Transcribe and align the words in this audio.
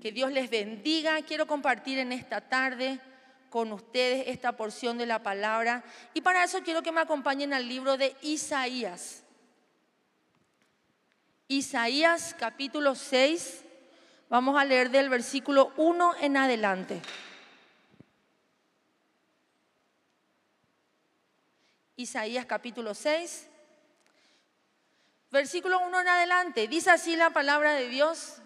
Que 0.00 0.12
Dios 0.12 0.32
les 0.32 0.48
bendiga. 0.48 1.20
Quiero 1.22 1.46
compartir 1.46 1.98
en 1.98 2.12
esta 2.12 2.40
tarde 2.40 3.00
con 3.50 3.72
ustedes 3.72 4.28
esta 4.28 4.56
porción 4.56 4.98
de 4.98 5.06
la 5.06 5.22
palabra. 5.22 5.82
Y 6.14 6.20
para 6.20 6.44
eso 6.44 6.62
quiero 6.62 6.82
que 6.82 6.92
me 6.92 7.00
acompañen 7.00 7.52
al 7.52 7.68
libro 7.68 7.96
de 7.96 8.14
Isaías. 8.22 9.22
Isaías 11.48 12.36
capítulo 12.38 12.94
6. 12.94 13.64
Vamos 14.28 14.60
a 14.60 14.64
leer 14.64 14.90
del 14.90 15.08
versículo 15.08 15.72
1 15.76 16.16
en 16.20 16.36
adelante. 16.36 17.00
Isaías 21.98 22.46
capítulo 22.46 22.94
6, 22.94 23.48
versículo 25.32 25.80
1 25.80 26.00
en 26.00 26.08
adelante. 26.08 26.68
Dice 26.68 26.90
así 26.90 27.16
la 27.16 27.30
palabra 27.30 27.72
de 27.72 27.88
Dios. 27.88 28.40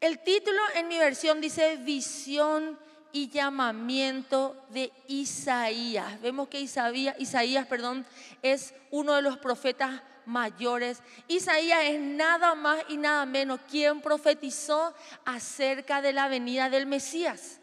El 0.00 0.20
título 0.20 0.60
en 0.76 0.86
mi 0.86 0.96
versión 0.96 1.40
dice 1.40 1.76
visión 1.76 2.78
y 3.10 3.28
llamamiento 3.30 4.64
de 4.70 4.92
Isaías. 5.08 6.20
Vemos 6.20 6.48
que 6.48 6.60
Isaías, 6.60 7.16
Isaías 7.18 7.66
perdón, 7.66 8.06
es 8.42 8.74
uno 8.90 9.14
de 9.14 9.22
los 9.22 9.38
profetas 9.38 10.00
mayores. 10.24 11.02
Isaías 11.26 11.80
es 11.84 12.00
nada 12.00 12.54
más 12.54 12.84
y 12.88 12.96
nada 12.96 13.26
menos 13.26 13.60
quien 13.68 14.00
profetizó 14.00 14.94
acerca 15.24 16.00
de 16.00 16.12
la 16.12 16.28
venida 16.28 16.70
del 16.70 16.86
Mesías 16.86 17.60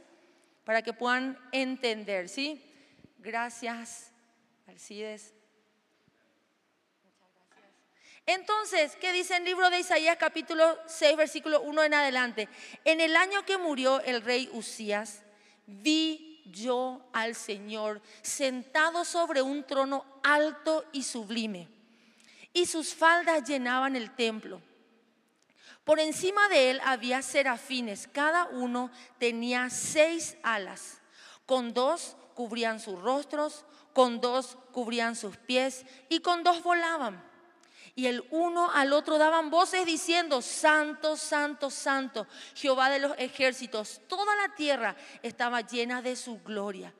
para 0.65 0.81
que 0.81 0.91
puedan 0.91 1.37
entender, 1.53 2.27
¿sí? 2.27 2.61
Gracias, 3.19 4.11
Alcides. 4.67 5.33
Entonces, 8.27 8.95
¿qué 8.99 9.11
dice 9.11 9.37
el 9.37 9.45
libro 9.45 9.69
de 9.69 9.79
Isaías 9.79 10.17
capítulo 10.17 10.79
6, 10.87 11.15
versículo 11.15 11.61
1 11.61 11.83
en 11.83 11.93
adelante? 11.93 12.49
En 12.83 12.99
el 12.99 13.15
año 13.15 13.45
que 13.45 13.59
murió 13.59 14.01
el 14.01 14.23
rey 14.23 14.49
Usías, 14.51 15.21
vi 15.67 16.41
yo 16.45 17.07
al 17.13 17.35
Señor 17.35 18.01
sentado 18.23 19.05
sobre 19.05 19.43
un 19.43 19.63
trono 19.63 20.05
alto 20.23 20.85
y 20.91 21.03
sublime, 21.03 21.67
y 22.51 22.65
sus 22.65 22.95
faldas 22.95 23.47
llenaban 23.47 23.95
el 23.95 24.15
templo. 24.15 24.59
Por 25.83 25.99
encima 25.99 26.49
de 26.49 26.71
él 26.71 26.81
había 26.83 27.21
serafines, 27.21 28.09
cada 28.11 28.45
uno 28.45 28.89
tenía 29.19 29.69
seis 29.69 30.35
alas, 30.41 30.97
con 31.45 31.75
dos 31.75 32.17
cubrían 32.33 32.79
sus 32.79 32.99
rostros, 32.99 33.65
con 33.93 34.19
dos 34.19 34.57
cubrían 34.71 35.15
sus 35.15 35.37
pies 35.37 35.85
y 36.09 36.21
con 36.21 36.43
dos 36.43 36.63
volaban. 36.63 37.34
Y 37.95 38.07
el 38.07 38.25
uno 38.29 38.69
al 38.71 38.91
otro 38.91 39.17
daban 39.17 39.49
voces 39.49 39.85
diciendo, 39.85 40.41
Santo, 40.41 41.15
Santo, 41.15 41.69
Santo, 41.69 42.27
Jehová 42.53 42.89
de 42.89 42.99
los 42.99 43.13
ejércitos, 43.17 44.01
toda 44.07 44.35
la 44.35 44.53
tierra 44.53 44.97
estaba 45.23 45.61
llena 45.61 46.01
de 46.01 46.17
su 46.17 46.41
gloria. 46.43 46.93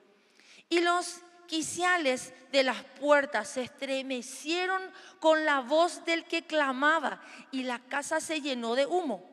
Y 0.69 0.79
los 0.79 1.17
quiciales 1.47 2.33
de 2.51 2.63
las 2.63 2.81
puertas 2.99 3.49
se 3.49 3.63
estremecieron 3.63 4.81
con 5.19 5.43
la 5.43 5.59
voz 5.59 6.05
del 6.05 6.25
que 6.25 6.45
clamaba 6.47 7.21
y 7.51 7.63
la 7.63 7.79
casa 7.79 8.21
se 8.21 8.41
llenó 8.41 8.75
de 8.75 8.85
humo. 8.85 9.29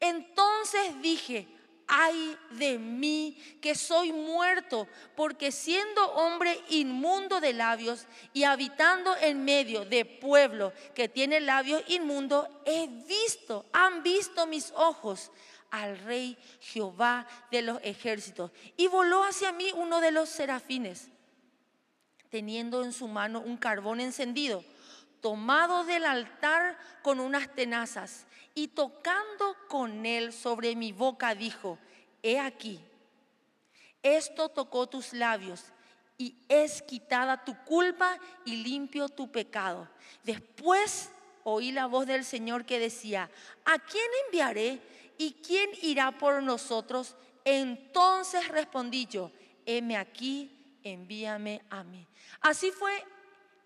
Entonces 0.00 1.00
dije, 1.00 1.46
ay 1.90 2.38
de 2.52 2.78
mí 2.78 3.36
que 3.60 3.74
soy 3.74 4.12
muerto, 4.12 4.88
porque 5.16 5.52
siendo 5.52 6.02
hombre 6.12 6.58
inmundo 6.70 7.40
de 7.40 7.52
labios 7.52 8.06
y 8.32 8.44
habitando 8.44 9.14
en 9.16 9.44
medio 9.44 9.84
de 9.84 10.04
pueblo 10.04 10.72
que 10.94 11.08
tiene 11.08 11.40
labios 11.40 11.82
inmundos, 11.88 12.48
he 12.64 12.86
visto, 12.86 13.66
han 13.72 14.02
visto 14.02 14.46
mis 14.46 14.72
ojos 14.76 15.30
al 15.70 15.98
rey 15.98 16.38
Jehová 16.60 17.26
de 17.50 17.62
los 17.62 17.80
ejércitos. 17.82 18.50
Y 18.76 18.86
voló 18.86 19.24
hacia 19.24 19.52
mí 19.52 19.70
uno 19.74 20.00
de 20.00 20.12
los 20.12 20.28
serafines 20.28 21.08
teniendo 22.30 22.84
en 22.84 22.92
su 22.92 23.08
mano 23.08 23.40
un 23.40 23.56
carbón 23.56 24.00
encendido, 24.00 24.64
tomado 25.20 25.84
del 25.84 26.04
altar 26.04 26.78
con 27.02 27.20
unas 27.20 27.54
tenazas, 27.54 28.26
y 28.54 28.68
tocando 28.68 29.56
con 29.68 30.04
él 30.06 30.32
sobre 30.32 30.74
mi 30.76 30.92
boca, 30.92 31.34
dijo, 31.34 31.78
he 32.22 32.38
aquí, 32.38 32.80
esto 34.02 34.48
tocó 34.48 34.88
tus 34.88 35.12
labios, 35.12 35.64
y 36.18 36.36
es 36.48 36.82
quitada 36.82 37.44
tu 37.44 37.56
culpa 37.64 38.18
y 38.44 38.56
limpio 38.56 39.08
tu 39.08 39.32
pecado. 39.32 39.88
Después 40.22 41.10
oí 41.44 41.72
la 41.72 41.86
voz 41.86 42.06
del 42.06 42.26
Señor 42.26 42.66
que 42.66 42.78
decía, 42.78 43.30
¿a 43.64 43.78
quién 43.78 44.04
enviaré 44.26 44.82
y 45.16 45.32
quién 45.32 45.70
irá 45.80 46.18
por 46.18 46.42
nosotros? 46.42 47.16
Entonces 47.42 48.48
respondí 48.48 49.06
yo, 49.06 49.32
heme 49.64 49.96
aquí 49.96 50.60
envíame 50.84 51.62
a 51.70 51.82
mí. 51.82 52.06
Así 52.40 52.70
fue 52.70 52.92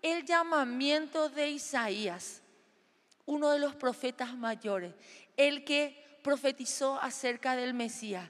el 0.01 0.25
llamamiento 0.25 1.29
de 1.29 1.49
Isaías, 1.49 2.41
uno 3.25 3.51
de 3.51 3.59
los 3.59 3.75
profetas 3.75 4.35
mayores, 4.35 4.93
el 5.37 5.63
que 5.63 6.19
profetizó 6.23 6.99
acerca 7.01 7.55
del 7.55 7.73
Mesías. 7.73 8.29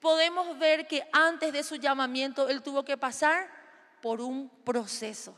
Podemos 0.00 0.58
ver 0.58 0.86
que 0.86 1.06
antes 1.12 1.52
de 1.52 1.62
su 1.62 1.76
llamamiento 1.76 2.48
él 2.48 2.62
tuvo 2.62 2.84
que 2.84 2.96
pasar 2.96 3.48
por 4.00 4.20
un 4.20 4.48
proceso. 4.64 5.36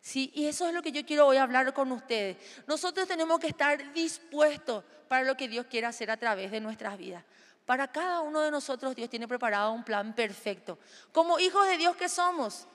Sí, 0.00 0.30
y 0.34 0.46
eso 0.46 0.66
es 0.66 0.74
lo 0.74 0.82
que 0.82 0.92
yo 0.92 1.04
quiero 1.04 1.26
hoy 1.26 1.36
hablar 1.36 1.74
con 1.74 1.92
ustedes. 1.92 2.36
Nosotros 2.66 3.06
tenemos 3.06 3.38
que 3.38 3.48
estar 3.48 3.92
dispuestos 3.92 4.84
para 5.08 5.24
lo 5.24 5.36
que 5.36 5.48
Dios 5.48 5.66
quiere 5.66 5.86
hacer 5.86 6.10
a 6.10 6.16
través 6.16 6.50
de 6.50 6.60
nuestras 6.60 6.96
vidas. 6.96 7.24
Para 7.66 7.86
cada 7.86 8.20
uno 8.20 8.40
de 8.40 8.50
nosotros 8.50 8.96
Dios 8.96 9.10
tiene 9.10 9.28
preparado 9.28 9.72
un 9.72 9.84
plan 9.84 10.14
perfecto. 10.14 10.78
Como 11.12 11.38
hijos 11.38 11.66
de 11.68 11.76
Dios 11.76 11.96
que 11.96 12.08
somos. 12.08 12.66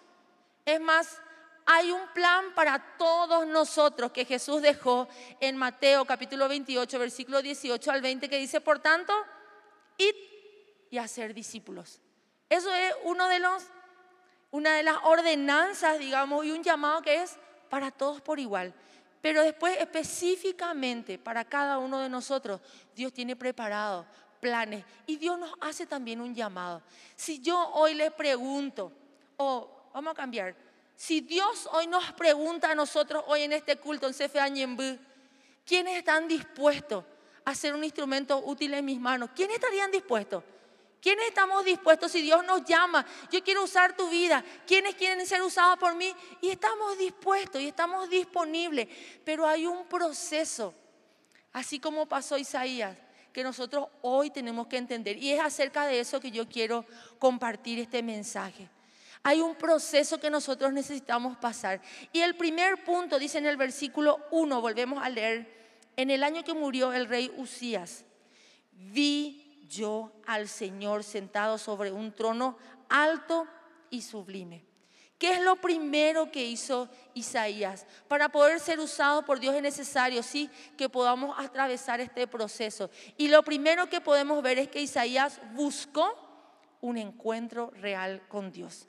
Es 0.65 0.79
más, 0.79 1.17
hay 1.65 1.91
un 1.91 2.07
plan 2.13 2.53
para 2.53 2.79
todos 2.97 3.47
nosotros 3.47 4.11
que 4.11 4.25
Jesús 4.25 4.61
dejó 4.61 5.07
en 5.39 5.57
Mateo 5.57 6.05
capítulo 6.05 6.47
28, 6.47 6.99
versículo 6.99 7.41
18 7.41 7.91
al 7.91 8.01
20, 8.01 8.29
que 8.29 8.37
dice, 8.37 8.61
por 8.61 8.79
tanto, 8.79 9.13
id 9.97 10.15
y 10.91 10.97
hacer 10.97 11.33
discípulos. 11.33 11.99
Eso 12.49 12.71
es 12.71 12.93
uno 13.03 13.27
de 13.27 13.39
los, 13.39 13.63
una 14.51 14.75
de 14.75 14.83
las 14.83 14.97
ordenanzas, 15.03 15.97
digamos, 15.97 16.45
y 16.45 16.51
un 16.51 16.63
llamado 16.63 17.01
que 17.01 17.23
es 17.23 17.35
para 17.69 17.89
todos 17.89 18.21
por 18.21 18.39
igual. 18.39 18.73
Pero 19.21 19.41
después 19.41 19.75
específicamente 19.79 21.17
para 21.17 21.45
cada 21.45 21.79
uno 21.79 21.99
de 21.99 22.09
nosotros, 22.09 22.61
Dios 22.93 23.11
tiene 23.11 23.35
preparado 23.35 24.05
planes. 24.39 24.85
Y 25.07 25.15
Dios 25.17 25.39
nos 25.39 25.51
hace 25.61 25.87
también 25.87 26.21
un 26.21 26.35
llamado. 26.35 26.83
Si 27.15 27.39
yo 27.39 27.71
hoy 27.73 27.95
le 27.95 28.11
pregunto, 28.11 28.91
o 29.37 29.89
vamos 29.91 30.11
a 30.11 30.15
cambiar, 30.15 30.55
si 30.95 31.21
Dios 31.21 31.67
hoy 31.71 31.87
nos 31.87 32.13
pregunta 32.13 32.71
a 32.71 32.75
nosotros, 32.75 33.23
hoy 33.27 33.43
en 33.43 33.53
este 33.53 33.77
culto 33.77 34.07
en 34.07 34.13
CFA 34.13 34.47
Ñembú, 34.47 34.97
¿quiénes 35.65 35.97
están 35.97 36.27
dispuestos 36.27 37.03
a 37.43 37.53
ser 37.53 37.73
un 37.73 37.83
instrumento 37.83 38.41
útil 38.45 38.73
en 38.73 38.85
mis 38.85 38.99
manos? 38.99 39.29
¿Quiénes 39.35 39.55
estarían 39.55 39.91
dispuestos? 39.91 40.43
¿Quiénes 41.01 41.27
estamos 41.27 41.63
dispuestos 41.63 42.11
si 42.11 42.21
Dios 42.21 42.43
nos 42.45 42.65
llama? 42.65 43.05
Yo 43.31 43.43
quiero 43.43 43.63
usar 43.63 43.95
tu 43.95 44.09
vida. 44.09 44.43
¿Quiénes 44.65 44.95
quieren 44.95 45.23
ser 45.27 45.43
usados 45.43 45.77
por 45.77 45.93
mí? 45.93 46.11
Y 46.41 46.49
estamos 46.49 46.97
dispuestos 46.97 47.61
y 47.61 47.67
estamos 47.67 48.09
disponibles. 48.09 48.87
Pero 49.23 49.45
hay 49.45 49.67
un 49.67 49.85
proceso, 49.85 50.73
así 51.53 51.79
como 51.79 52.07
pasó 52.07 52.37
Isaías 52.37 52.97
que 53.31 53.43
nosotros 53.43 53.87
hoy 54.01 54.31
tenemos 54.31 54.65
que 54.65 54.77
entender. 54.77 55.17
Y 55.17 55.33
es 55.33 55.41
acerca 55.41 55.85
de 55.85 55.99
eso 55.99 56.21
que 56.21 56.31
yo 56.31 56.47
quiero 56.47 56.85
compartir 57.19 57.77
este 57.79 58.01
mensaje. 58.01 58.69
Hay 59.27 59.41
un 59.41 59.55
proceso 59.55 60.19
que 60.19 60.29
nosotros 60.29 60.71
necesitamos 60.71 61.35
pasar. 61.37 61.81
Y 62.13 62.21
el 62.21 62.35
primer 62.35 62.83
punto 62.83 63.17
dice 63.17 63.39
en 63.39 63.47
el 63.47 63.57
versículo 63.57 64.19
1, 64.29 64.61
volvemos 64.61 65.03
a 65.03 65.09
leer, 65.09 65.51
en 65.97 66.11
el 66.11 66.23
año 66.23 66.43
que 66.43 66.53
murió 66.53 66.93
el 66.93 67.07
rey 67.07 67.33
Usías, 67.35 68.05
vi 68.71 69.65
yo 69.67 70.11
al 70.27 70.47
Señor 70.47 71.03
sentado 71.03 71.57
sobre 71.57 71.91
un 71.91 72.13
trono 72.13 72.55
alto 72.87 73.47
y 73.89 74.03
sublime 74.03 74.63
¿Qué 75.17 75.31
es 75.31 75.41
lo 75.41 75.55
primero 75.55 76.31
que 76.31 76.45
hizo 76.45 76.87
Isaías? 77.15 77.87
Para 78.07 78.29
poder 78.29 78.59
ser 78.59 78.79
usado 78.79 79.25
por 79.25 79.39
Dios 79.39 79.55
es 79.55 79.61
necesario, 79.63 80.21
sí, 80.21 80.51
que 80.77 80.87
podamos 80.87 81.35
atravesar 81.39 81.99
este 81.99 82.27
proceso. 82.27 82.91
Y 83.17 83.29
lo 83.29 83.41
primero 83.41 83.89
que 83.89 84.01
podemos 84.01 84.43
ver 84.43 84.59
es 84.59 84.67
que 84.67 84.81
Isaías 84.81 85.41
buscó 85.53 86.13
un 86.81 86.97
encuentro 86.97 87.71
real 87.71 88.21
con 88.27 88.51
Dios. 88.51 88.87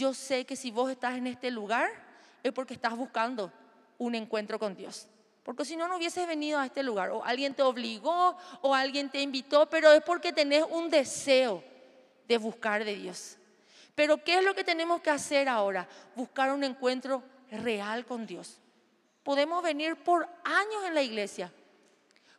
Yo 0.00 0.14
sé 0.14 0.46
que 0.46 0.56
si 0.56 0.70
vos 0.70 0.90
estás 0.90 1.18
en 1.18 1.26
este 1.26 1.50
lugar 1.50 1.90
es 2.42 2.52
porque 2.52 2.72
estás 2.72 2.96
buscando 2.96 3.52
un 3.98 4.14
encuentro 4.14 4.58
con 4.58 4.74
Dios. 4.74 5.06
Porque 5.42 5.66
si 5.66 5.76
no, 5.76 5.88
no 5.88 5.98
hubieses 5.98 6.26
venido 6.26 6.58
a 6.58 6.64
este 6.64 6.82
lugar. 6.82 7.10
O 7.10 7.22
alguien 7.22 7.52
te 7.52 7.62
obligó 7.62 8.34
o 8.62 8.74
alguien 8.74 9.10
te 9.10 9.20
invitó, 9.20 9.68
pero 9.68 9.92
es 9.92 10.02
porque 10.02 10.32
tenés 10.32 10.64
un 10.70 10.88
deseo 10.88 11.62
de 12.26 12.38
buscar 12.38 12.82
de 12.82 12.96
Dios. 12.96 13.36
Pero 13.94 14.24
¿qué 14.24 14.38
es 14.38 14.44
lo 14.44 14.54
que 14.54 14.64
tenemos 14.64 15.02
que 15.02 15.10
hacer 15.10 15.50
ahora? 15.50 15.86
Buscar 16.16 16.50
un 16.50 16.64
encuentro 16.64 17.22
real 17.50 18.06
con 18.06 18.26
Dios. 18.26 18.58
Podemos 19.22 19.62
venir 19.62 19.96
por 19.96 20.26
años 20.44 20.82
en 20.86 20.94
la 20.94 21.02
iglesia. 21.02 21.52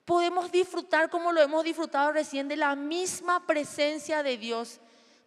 podemos 0.03 0.51
disfrutar 0.51 1.11
como 1.11 1.31
lo 1.31 1.41
hemos 1.41 1.63
disfrutado 1.63 2.11
recién 2.11 2.47
de 2.47 2.55
la 2.55 2.75
misma 2.75 3.45
presencia 3.45 4.23
de 4.23 4.37
Dios. 4.37 4.79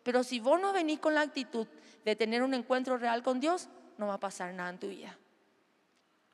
Pero 0.03 0.25
si 0.25 0.41
vos 0.41 0.61
no 0.61 0.73
venís 0.73 0.99
con 0.99 1.15
la 1.15 1.21
actitud 1.21 1.69
de 2.05 2.17
tener 2.17 2.43
un 2.43 2.55
encuentro 2.55 2.99
real 2.99 3.23
con 3.23 3.41
Dios, 3.41 3.69
no 3.99 4.09
va 4.09 4.15
a 4.15 4.21
pasar 4.21 4.53
nada 4.53 4.71
en 4.71 4.79
tu 4.79 4.89
vida. 4.89 5.17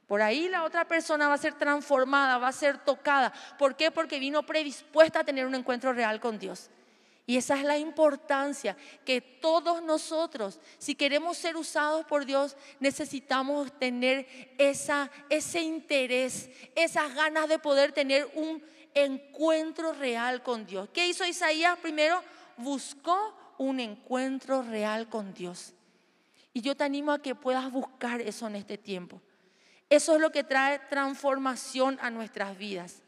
Por 0.06 0.22
ahí 0.22 0.48
la 0.48 0.64
otra 0.64 0.88
persona 0.88 1.28
va 1.28 1.34
a 1.34 1.38
ser 1.38 1.54
transformada, 1.54 2.38
va 2.38 2.48
a 2.48 2.52
ser 2.52 2.78
tocada. 2.78 3.32
¿Por 3.58 3.76
qué? 3.76 3.92
Porque 3.92 4.18
vino 4.18 4.44
predispuesta 4.44 5.20
a 5.20 5.24
tener 5.24 5.46
un 5.46 5.54
encuentro 5.54 5.92
real 5.92 6.18
con 6.18 6.38
Dios. 6.38 6.68
Y 7.26 7.36
esa 7.36 7.56
es 7.56 7.62
la 7.62 7.78
importancia 7.78 8.76
que 9.04 9.20
todos 9.20 9.84
nosotros, 9.84 10.58
si 10.78 10.96
queremos 10.96 11.36
ser 11.36 11.56
usados 11.56 12.04
por 12.06 12.26
Dios, 12.26 12.56
necesitamos 12.80 13.70
tener 13.78 14.26
esa, 14.58 15.08
ese 15.28 15.60
interés, 15.60 16.50
esas 16.74 17.14
ganas 17.14 17.48
de 17.48 17.60
poder 17.60 17.92
tener 17.92 18.28
un 18.34 18.60
encuentro 18.94 19.92
real 19.92 20.42
con 20.42 20.66
Dios. 20.66 20.88
¿Qué 20.92 21.06
hizo 21.06 21.24
Isaías? 21.24 21.78
Primero 21.78 22.20
buscó 22.56 23.36
un 23.60 23.78
encuentro 23.78 24.62
real 24.62 25.10
con 25.10 25.34
Dios. 25.34 25.74
Y 26.54 26.62
yo 26.62 26.74
te 26.74 26.84
animo 26.84 27.12
a 27.12 27.20
que 27.20 27.34
puedas 27.34 27.70
buscar 27.70 28.22
eso 28.22 28.46
en 28.46 28.56
este 28.56 28.78
tiempo. 28.78 29.20
Eso 29.90 30.14
es 30.14 30.20
lo 30.20 30.32
que 30.32 30.44
trae 30.44 30.78
transformación 30.88 31.98
a 32.00 32.08
nuestras 32.08 32.56
vidas. 32.56 33.02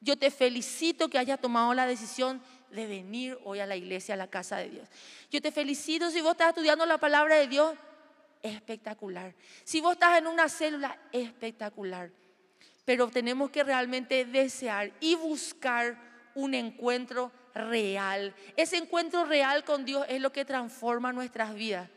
Yo 0.00 0.16
te 0.16 0.30
felicito 0.30 1.10
que 1.10 1.18
hayas 1.18 1.42
tomado 1.42 1.74
la 1.74 1.86
decisión 1.86 2.40
de 2.70 2.86
venir 2.86 3.38
hoy 3.44 3.60
a 3.60 3.66
la 3.66 3.76
iglesia, 3.76 4.14
a 4.14 4.16
la 4.16 4.30
casa 4.30 4.56
de 4.56 4.70
Dios. 4.70 4.88
Yo 5.30 5.42
te 5.42 5.52
felicito 5.52 6.10
si 6.10 6.22
vos 6.22 6.32
estás 6.32 6.48
estudiando 6.48 6.86
la 6.86 6.96
palabra 6.96 7.36
de 7.36 7.46
Dios, 7.46 7.74
espectacular. 8.42 9.34
Si 9.62 9.82
vos 9.82 9.92
estás 9.92 10.16
en 10.16 10.26
una 10.26 10.48
célula, 10.48 10.98
espectacular. 11.12 12.10
Pero 12.86 13.10
tenemos 13.10 13.50
que 13.50 13.62
realmente 13.62 14.24
desear 14.24 14.90
y 15.00 15.16
buscar 15.16 15.98
un 16.34 16.54
encuentro 16.54 17.30
real. 17.56 18.34
Ese 18.56 18.76
encuentro 18.76 19.24
real 19.24 19.64
con 19.64 19.84
Dios 19.84 20.06
es 20.08 20.20
lo 20.20 20.30
que 20.32 20.44
transforma 20.44 21.12
nuestras 21.12 21.54
vidas. 21.54 21.88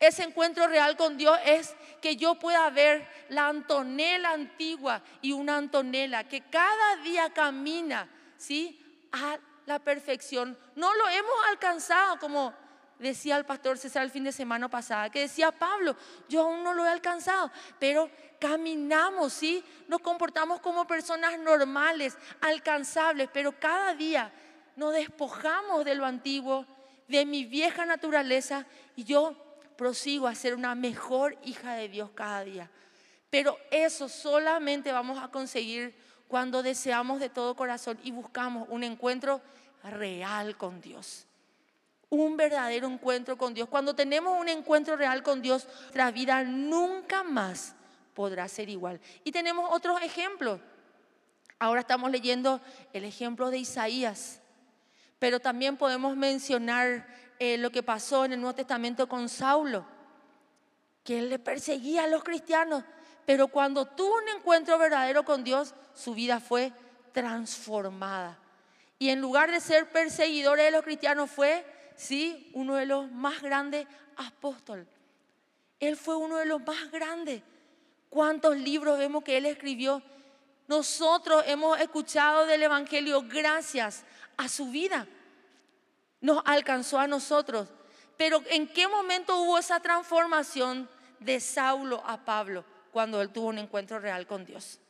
Ese 0.00 0.22
encuentro 0.22 0.66
real 0.68 0.96
con 0.96 1.16
Dios 1.16 1.38
es 1.44 1.74
que 2.00 2.16
yo 2.16 2.36
pueda 2.36 2.68
ver 2.70 3.06
la 3.30 3.48
Antonella 3.48 4.30
antigua 4.30 5.02
y 5.22 5.32
una 5.32 5.56
Antonella 5.56 6.24
que 6.24 6.42
cada 6.42 6.96
día 7.02 7.30
camina, 7.30 8.08
¿sí? 8.36 8.80
A 9.12 9.38
la 9.66 9.78
perfección. 9.78 10.56
No 10.76 10.94
lo 10.94 11.08
hemos 11.08 11.46
alcanzado 11.50 12.18
como 12.18 12.54
decía 12.98 13.36
el 13.36 13.44
pastor 13.44 13.78
César 13.78 14.02
el 14.04 14.10
fin 14.10 14.24
de 14.24 14.32
semana 14.32 14.68
pasada, 14.68 15.10
que 15.10 15.20
decía 15.20 15.52
Pablo, 15.52 15.96
yo 16.28 16.42
aún 16.42 16.62
no 16.62 16.74
lo 16.74 16.84
he 16.84 16.88
alcanzado, 16.88 17.50
pero 17.78 18.10
caminamos, 18.40 19.32
¿sí? 19.32 19.64
Nos 19.86 20.00
comportamos 20.00 20.60
como 20.60 20.86
personas 20.86 21.38
normales, 21.38 22.16
alcanzables, 22.40 23.28
pero 23.32 23.58
cada 23.58 23.94
día 23.94 24.32
nos 24.78 24.94
despojamos 24.94 25.84
de 25.84 25.96
lo 25.96 26.06
antiguo, 26.06 26.64
de 27.08 27.26
mi 27.26 27.44
vieja 27.44 27.84
naturaleza 27.84 28.64
y 28.94 29.02
yo 29.02 29.34
prosigo 29.76 30.28
a 30.28 30.36
ser 30.36 30.54
una 30.54 30.76
mejor 30.76 31.36
hija 31.42 31.74
de 31.74 31.88
Dios 31.88 32.10
cada 32.14 32.44
día. 32.44 32.70
Pero 33.28 33.58
eso 33.72 34.08
solamente 34.08 34.92
vamos 34.92 35.20
a 35.20 35.32
conseguir 35.32 35.96
cuando 36.28 36.62
deseamos 36.62 37.18
de 37.18 37.28
todo 37.28 37.56
corazón 37.56 37.98
y 38.04 38.12
buscamos 38.12 38.68
un 38.70 38.84
encuentro 38.84 39.40
real 39.82 40.56
con 40.56 40.80
Dios. 40.80 41.26
Un 42.08 42.36
verdadero 42.36 42.86
encuentro 42.86 43.36
con 43.36 43.54
Dios. 43.54 43.68
Cuando 43.68 43.96
tenemos 43.96 44.40
un 44.40 44.48
encuentro 44.48 44.96
real 44.96 45.24
con 45.24 45.42
Dios, 45.42 45.66
nuestra 45.66 46.12
vida 46.12 46.44
nunca 46.44 47.24
más 47.24 47.74
podrá 48.14 48.46
ser 48.46 48.68
igual. 48.68 49.00
Y 49.24 49.32
tenemos 49.32 49.68
otros 49.72 50.00
ejemplos. 50.02 50.60
Ahora 51.58 51.80
estamos 51.80 52.12
leyendo 52.12 52.60
el 52.92 53.04
ejemplo 53.04 53.50
de 53.50 53.58
Isaías, 53.58 54.40
pero 55.18 55.40
también 55.40 55.76
podemos 55.76 56.16
mencionar 56.16 57.06
eh, 57.38 57.58
lo 57.58 57.70
que 57.70 57.82
pasó 57.82 58.24
en 58.24 58.32
el 58.32 58.40
Nuevo 58.40 58.54
Testamento 58.54 59.08
con 59.08 59.28
Saulo, 59.28 59.84
que 61.04 61.18
él 61.18 61.30
le 61.30 61.38
perseguía 61.38 62.04
a 62.04 62.08
los 62.08 62.22
cristianos, 62.22 62.84
pero 63.24 63.48
cuando 63.48 63.84
tuvo 63.86 64.16
un 64.16 64.28
encuentro 64.36 64.78
verdadero 64.78 65.24
con 65.24 65.44
Dios, 65.44 65.74
su 65.94 66.14
vida 66.14 66.40
fue 66.40 66.72
transformada. 67.12 68.38
Y 68.98 69.10
en 69.10 69.20
lugar 69.20 69.50
de 69.50 69.60
ser 69.60 69.90
perseguidor 69.90 70.58
de 70.58 70.70
los 70.70 70.82
cristianos, 70.82 71.30
fue, 71.30 71.64
sí, 71.94 72.50
uno 72.54 72.74
de 72.74 72.86
los 72.86 73.10
más 73.10 73.42
grandes 73.42 73.86
apóstoles. 74.16 74.86
Él 75.78 75.96
fue 75.96 76.16
uno 76.16 76.36
de 76.38 76.46
los 76.46 76.60
más 76.66 76.90
grandes. 76.90 77.42
¿Cuántos 78.10 78.56
libros 78.56 78.98
vemos 78.98 79.22
que 79.22 79.36
él 79.36 79.46
escribió? 79.46 80.02
Nosotros 80.68 81.42
hemos 81.46 81.80
escuchado 81.80 82.46
del 82.46 82.62
Evangelio 82.62 83.24
gracias 83.26 84.04
a 84.36 84.48
su 84.48 84.70
vida 84.70 85.08
nos 86.20 86.42
alcanzó 86.44 86.98
a 86.98 87.06
nosotros. 87.06 87.68
Pero 88.16 88.42
¿en 88.50 88.68
qué 88.68 88.88
momento 88.88 89.40
hubo 89.40 89.58
esa 89.58 89.80
transformación 89.80 90.88
de 91.20 91.40
Saulo 91.40 92.02
a 92.04 92.24
Pablo 92.24 92.64
cuando 92.92 93.20
él 93.22 93.30
tuvo 93.30 93.48
un 93.48 93.58
encuentro 93.58 93.98
real 93.98 94.26
con 94.26 94.44
Dios? 94.44 94.80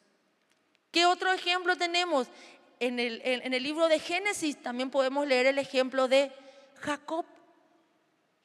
¿Qué 0.91 1.05
otro 1.05 1.31
ejemplo 1.33 1.77
tenemos? 1.77 2.29
En 2.81 2.99
el, 3.01 3.21
en 3.25 3.53
el 3.53 3.63
libro 3.63 3.89
de 3.89 3.99
Génesis 3.99 4.63
también 4.63 4.91
podemos 4.91 5.27
leer 5.27 5.47
el 5.47 5.59
ejemplo 5.59 6.07
de 6.07 6.33
Jacob, 6.81 7.27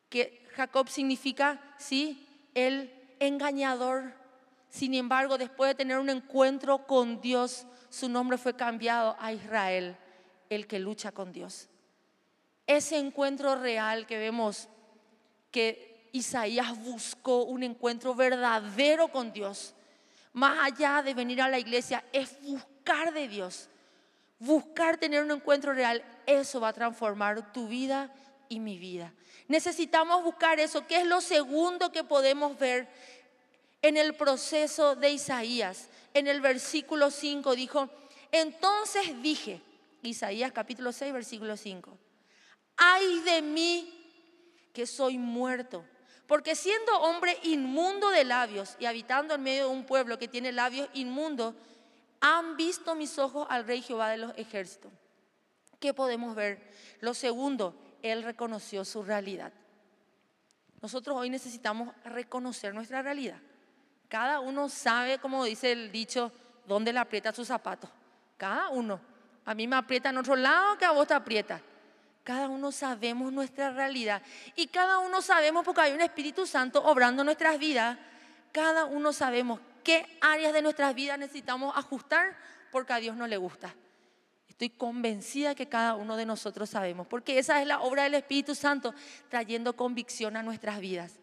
que 0.10 0.48
Jacob 0.56 0.90
significa, 0.90 1.62
sí, 1.78 2.28
el 2.56 2.92
engañador. 3.20 4.23
Sin 4.74 4.96
embargo, 4.96 5.38
después 5.38 5.70
de 5.70 5.76
tener 5.76 6.00
un 6.00 6.10
encuentro 6.10 6.88
con 6.88 7.22
Dios, 7.22 7.68
su 7.90 8.10
nombre 8.10 8.38
fue 8.38 8.56
cambiado 8.56 9.16
a 9.20 9.32
Israel, 9.32 9.96
el 10.50 10.66
que 10.66 10.80
lucha 10.80 11.12
con 11.12 11.32
Dios 11.32 11.70
ese 12.68 12.98
encuentro 12.98 13.56
real 13.56 14.06
que 14.06 14.18
vemos 14.18 14.70
que 15.52 16.10
Isaías 16.12 16.78
buscó 16.80 17.44
un 17.44 17.64
encuentro 17.64 18.16
verdadero 18.16 19.10
con 19.10 19.34
Dios, 19.34 19.74
más 20.32 20.58
allá 20.64 21.02
de 21.04 21.14
venir 21.14 21.42
a 21.42 21.50
la 21.50 21.60
iglesia, 21.60 22.04
es 22.12 22.42
buscar 22.42 23.14
de 23.14 23.28
Dios. 23.28 23.70
Buscar 24.40 24.98
tener 24.98 25.24
un 25.24 25.32
encuentro 25.32 25.74
real, 25.74 26.04
eso 26.26 26.60
va 26.60 26.70
a 26.70 26.74
transformar 26.74 27.54
tu 27.54 27.68
vida 27.68 28.14
y 28.50 28.60
mi 28.60 28.78
vida. 28.78 29.14
Necesitamos 29.48 30.24
buscar 30.24 30.60
eso, 30.60 30.86
que 30.86 30.98
es 30.98 31.06
lo 31.06 31.22
segundo 31.22 31.92
que 31.92 32.04
podemos 32.04 32.58
ver 32.58 32.90
en 33.84 33.98
el 33.98 34.16
proceso 34.16 34.96
de 34.96 35.12
Isaías. 35.12 35.90
En 36.16 36.28
el 36.28 36.42
versículo 36.42 37.12
5 37.12 37.56
dijo, 37.56 37.90
entonces 38.32 39.22
dije, 39.22 39.62
Isaías 40.02 40.52
capítulo 40.52 40.92
6, 40.92 41.14
versículo 41.14 41.56
5 41.56 42.00
ay 42.78 43.20
de 43.22 43.42
mí 43.42 44.00
que 44.74 44.86
soy 44.86 45.18
muerto. 45.18 45.86
Porque 46.28 46.56
siendo 46.56 47.00
hombre 47.02 47.38
inmundo 47.44 48.10
de 48.10 48.24
labios 48.24 48.76
y 48.80 48.86
habitando 48.86 49.36
en 49.36 49.44
medio 49.44 49.68
de 49.68 49.76
un 49.76 49.86
pueblo 49.86 50.18
que 50.18 50.28
tiene 50.28 50.52
labios 50.52 50.90
inmundos, 50.94 51.54
han 52.22 52.56
visto 52.56 52.96
mis 52.96 53.20
ojos 53.20 53.46
al 53.50 53.66
rey 53.66 53.82
Jehová 53.82 54.10
de 54.10 54.18
los 54.18 54.34
ejércitos. 54.38 54.92
¿Qué 55.80 55.94
podemos 55.94 56.34
ver? 56.34 56.72
Lo 57.02 57.14
segundo, 57.14 57.76
él 58.02 58.24
reconoció 58.24 58.86
su 58.86 59.04
realidad. 59.04 59.52
Nosotros 60.82 61.18
hoy 61.18 61.30
necesitamos 61.30 61.94
reconocer 62.06 62.74
nuestra 62.74 63.02
realidad. 63.02 63.40
Cada 64.14 64.42
uno 64.42 64.70
sabe, 64.70 65.18
como 65.18 65.44
dice 65.44 65.72
el 65.72 65.92
dicho, 65.92 66.32
dónde 66.68 66.94
le 66.94 67.00
aprieta 67.00 67.34
su 67.34 67.44
zapato. 67.44 67.90
Cada 68.38 68.70
uno. 68.70 69.02
A 69.44 69.56
mí 69.56 69.68
me 69.68 69.76
aprieta 69.76 70.12
en 70.12 70.20
otro 70.20 70.36
lado 70.36 70.78
que 70.78 70.86
a 70.86 70.92
vos 70.92 71.08
te 71.08 71.16
aprieta. 71.16 71.60
Cada 72.24 72.48
uno 72.48 72.72
sabemos 72.72 73.34
nuestra 73.34 73.72
realidad 73.72 74.22
y 74.56 74.68
cada 74.68 75.00
uno 75.00 75.20
sabemos 75.24 75.66
porque 75.66 75.82
hay 75.82 75.94
un 75.94 76.02
Espíritu 76.02 76.46
Santo 76.46 76.84
obrando 76.84 77.24
nuestras 77.24 77.58
vidas. 77.58 77.98
Cada 78.52 78.86
uno 78.86 79.14
sabemos 79.14 79.60
qué 79.84 80.06
áreas 80.22 80.54
de 80.54 80.62
nuestras 80.62 80.94
vidas 80.94 81.18
necesitamos 81.18 81.76
ajustar 81.76 82.38
porque 82.72 82.94
a 82.94 82.98
Dios 82.98 83.16
no 83.16 83.26
le 83.26 83.38
gusta. 83.38 83.74
Estoy 84.48 84.70
convencida 84.70 85.56
que 85.56 85.68
cada 85.68 85.96
uno 85.96 86.18
de 86.18 86.28
nosotros 86.28 86.70
sabemos, 86.70 87.08
porque 87.08 87.40
esa 87.40 87.60
es 87.62 87.68
la 87.68 87.82
obra 87.82 88.04
del 88.04 88.14
Espíritu 88.14 88.54
Santo 88.54 88.94
trayendo 89.30 89.76
convicción 89.76 90.38
a 90.38 90.44
nuestras 90.44 90.80
vidas. 90.80 91.23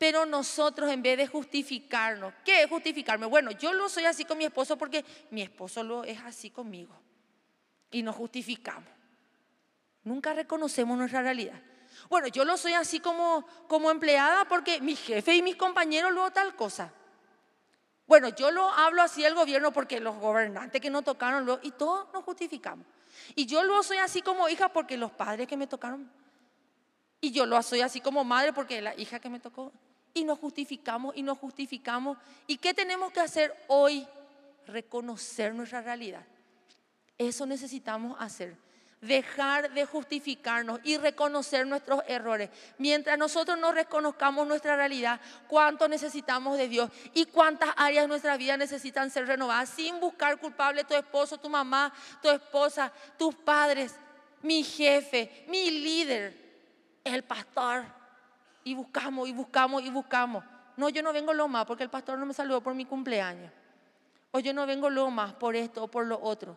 Pero 0.00 0.24
nosotros 0.24 0.90
en 0.90 1.02
vez 1.02 1.18
de 1.18 1.26
justificarnos, 1.26 2.32
¿qué 2.42 2.62
es 2.62 2.70
justificarme? 2.70 3.26
Bueno, 3.26 3.50
yo 3.50 3.74
lo 3.74 3.86
soy 3.86 4.06
así 4.06 4.24
con 4.24 4.38
mi 4.38 4.46
esposo 4.46 4.78
porque 4.78 5.04
mi 5.30 5.42
esposo 5.42 5.82
lo 5.82 6.04
es 6.04 6.18
así 6.20 6.48
conmigo. 6.48 6.98
Y 7.90 8.02
nos 8.02 8.16
justificamos. 8.16 8.88
Nunca 10.02 10.32
reconocemos 10.32 10.96
nuestra 10.96 11.20
realidad. 11.20 11.60
Bueno, 12.08 12.28
yo 12.28 12.46
lo 12.46 12.56
soy 12.56 12.72
así 12.72 13.00
como, 13.00 13.46
como 13.68 13.90
empleada 13.90 14.46
porque 14.46 14.80
mi 14.80 14.96
jefe 14.96 15.34
y 15.34 15.42
mis 15.42 15.56
compañeros 15.56 16.12
luego 16.14 16.30
tal 16.30 16.56
cosa. 16.56 16.90
Bueno, 18.06 18.30
yo 18.30 18.50
lo 18.50 18.70
hablo 18.70 19.02
así 19.02 19.22
al 19.26 19.34
gobierno 19.34 19.70
porque 19.70 20.00
los 20.00 20.16
gobernantes 20.16 20.80
que 20.80 20.88
no 20.88 21.02
tocaron 21.02 21.44
lo, 21.44 21.60
y 21.62 21.72
todos 21.72 22.10
nos 22.14 22.24
justificamos. 22.24 22.86
Y 23.34 23.44
yo 23.44 23.62
lo 23.64 23.82
soy 23.82 23.98
así 23.98 24.22
como 24.22 24.48
hija 24.48 24.70
porque 24.70 24.96
los 24.96 25.12
padres 25.12 25.46
que 25.46 25.58
me 25.58 25.66
tocaron. 25.66 26.10
Y 27.20 27.32
yo 27.32 27.44
lo 27.44 27.62
soy 27.62 27.82
así 27.82 28.00
como 28.00 28.24
madre 28.24 28.54
porque 28.54 28.80
la 28.80 28.98
hija 28.98 29.20
que 29.20 29.28
me 29.28 29.40
tocó. 29.40 29.70
Y 30.14 30.24
nos 30.24 30.38
justificamos 30.38 31.16
y 31.16 31.22
nos 31.22 31.38
justificamos. 31.38 32.18
¿Y 32.46 32.56
qué 32.56 32.74
tenemos 32.74 33.12
que 33.12 33.20
hacer 33.20 33.54
hoy? 33.68 34.06
Reconocer 34.66 35.54
nuestra 35.54 35.80
realidad. 35.80 36.24
Eso 37.18 37.44
necesitamos 37.46 38.16
hacer. 38.18 38.56
Dejar 39.00 39.72
de 39.72 39.86
justificarnos 39.86 40.80
y 40.84 40.98
reconocer 40.98 41.66
nuestros 41.66 42.02
errores. 42.06 42.50
Mientras 42.78 43.18
nosotros 43.18 43.58
no 43.58 43.72
reconozcamos 43.72 44.46
nuestra 44.46 44.76
realidad, 44.76 45.20
cuánto 45.48 45.88
necesitamos 45.88 46.58
de 46.58 46.68
Dios 46.68 46.90
y 47.14 47.26
cuántas 47.26 47.70
áreas 47.76 48.04
de 48.04 48.08
nuestra 48.08 48.36
vida 48.36 48.56
necesitan 48.56 49.10
ser 49.10 49.26
renovadas 49.26 49.70
sin 49.70 50.00
buscar 50.00 50.38
culpable 50.38 50.84
tu 50.84 50.94
esposo, 50.94 51.38
tu 51.38 51.48
mamá, 51.48 51.92
tu 52.22 52.28
esposa, 52.28 52.92
tus 53.18 53.34
padres, 53.34 53.94
mi 54.42 54.62
jefe, 54.62 55.44
mi 55.48 55.70
líder, 55.70 56.34
el 57.04 57.22
pastor. 57.22 57.99
Y 58.64 58.74
buscamos 58.74 59.28
y 59.28 59.32
buscamos 59.32 59.82
y 59.82 59.90
buscamos. 59.90 60.44
No, 60.76 60.88
yo 60.88 61.02
no 61.02 61.12
vengo 61.12 61.32
lo 61.32 61.48
más 61.48 61.66
porque 61.66 61.82
el 61.82 61.90
pastor 61.90 62.18
no 62.18 62.26
me 62.26 62.34
saludó 62.34 62.62
por 62.62 62.74
mi 62.74 62.84
cumpleaños. 62.84 63.52
O 64.30 64.40
yo 64.40 64.54
no 64.54 64.66
vengo 64.66 64.90
lo 64.90 65.10
más 65.10 65.34
por 65.34 65.56
esto 65.56 65.84
o 65.84 65.88
por 65.88 66.06
lo 66.06 66.20
otro 66.20 66.56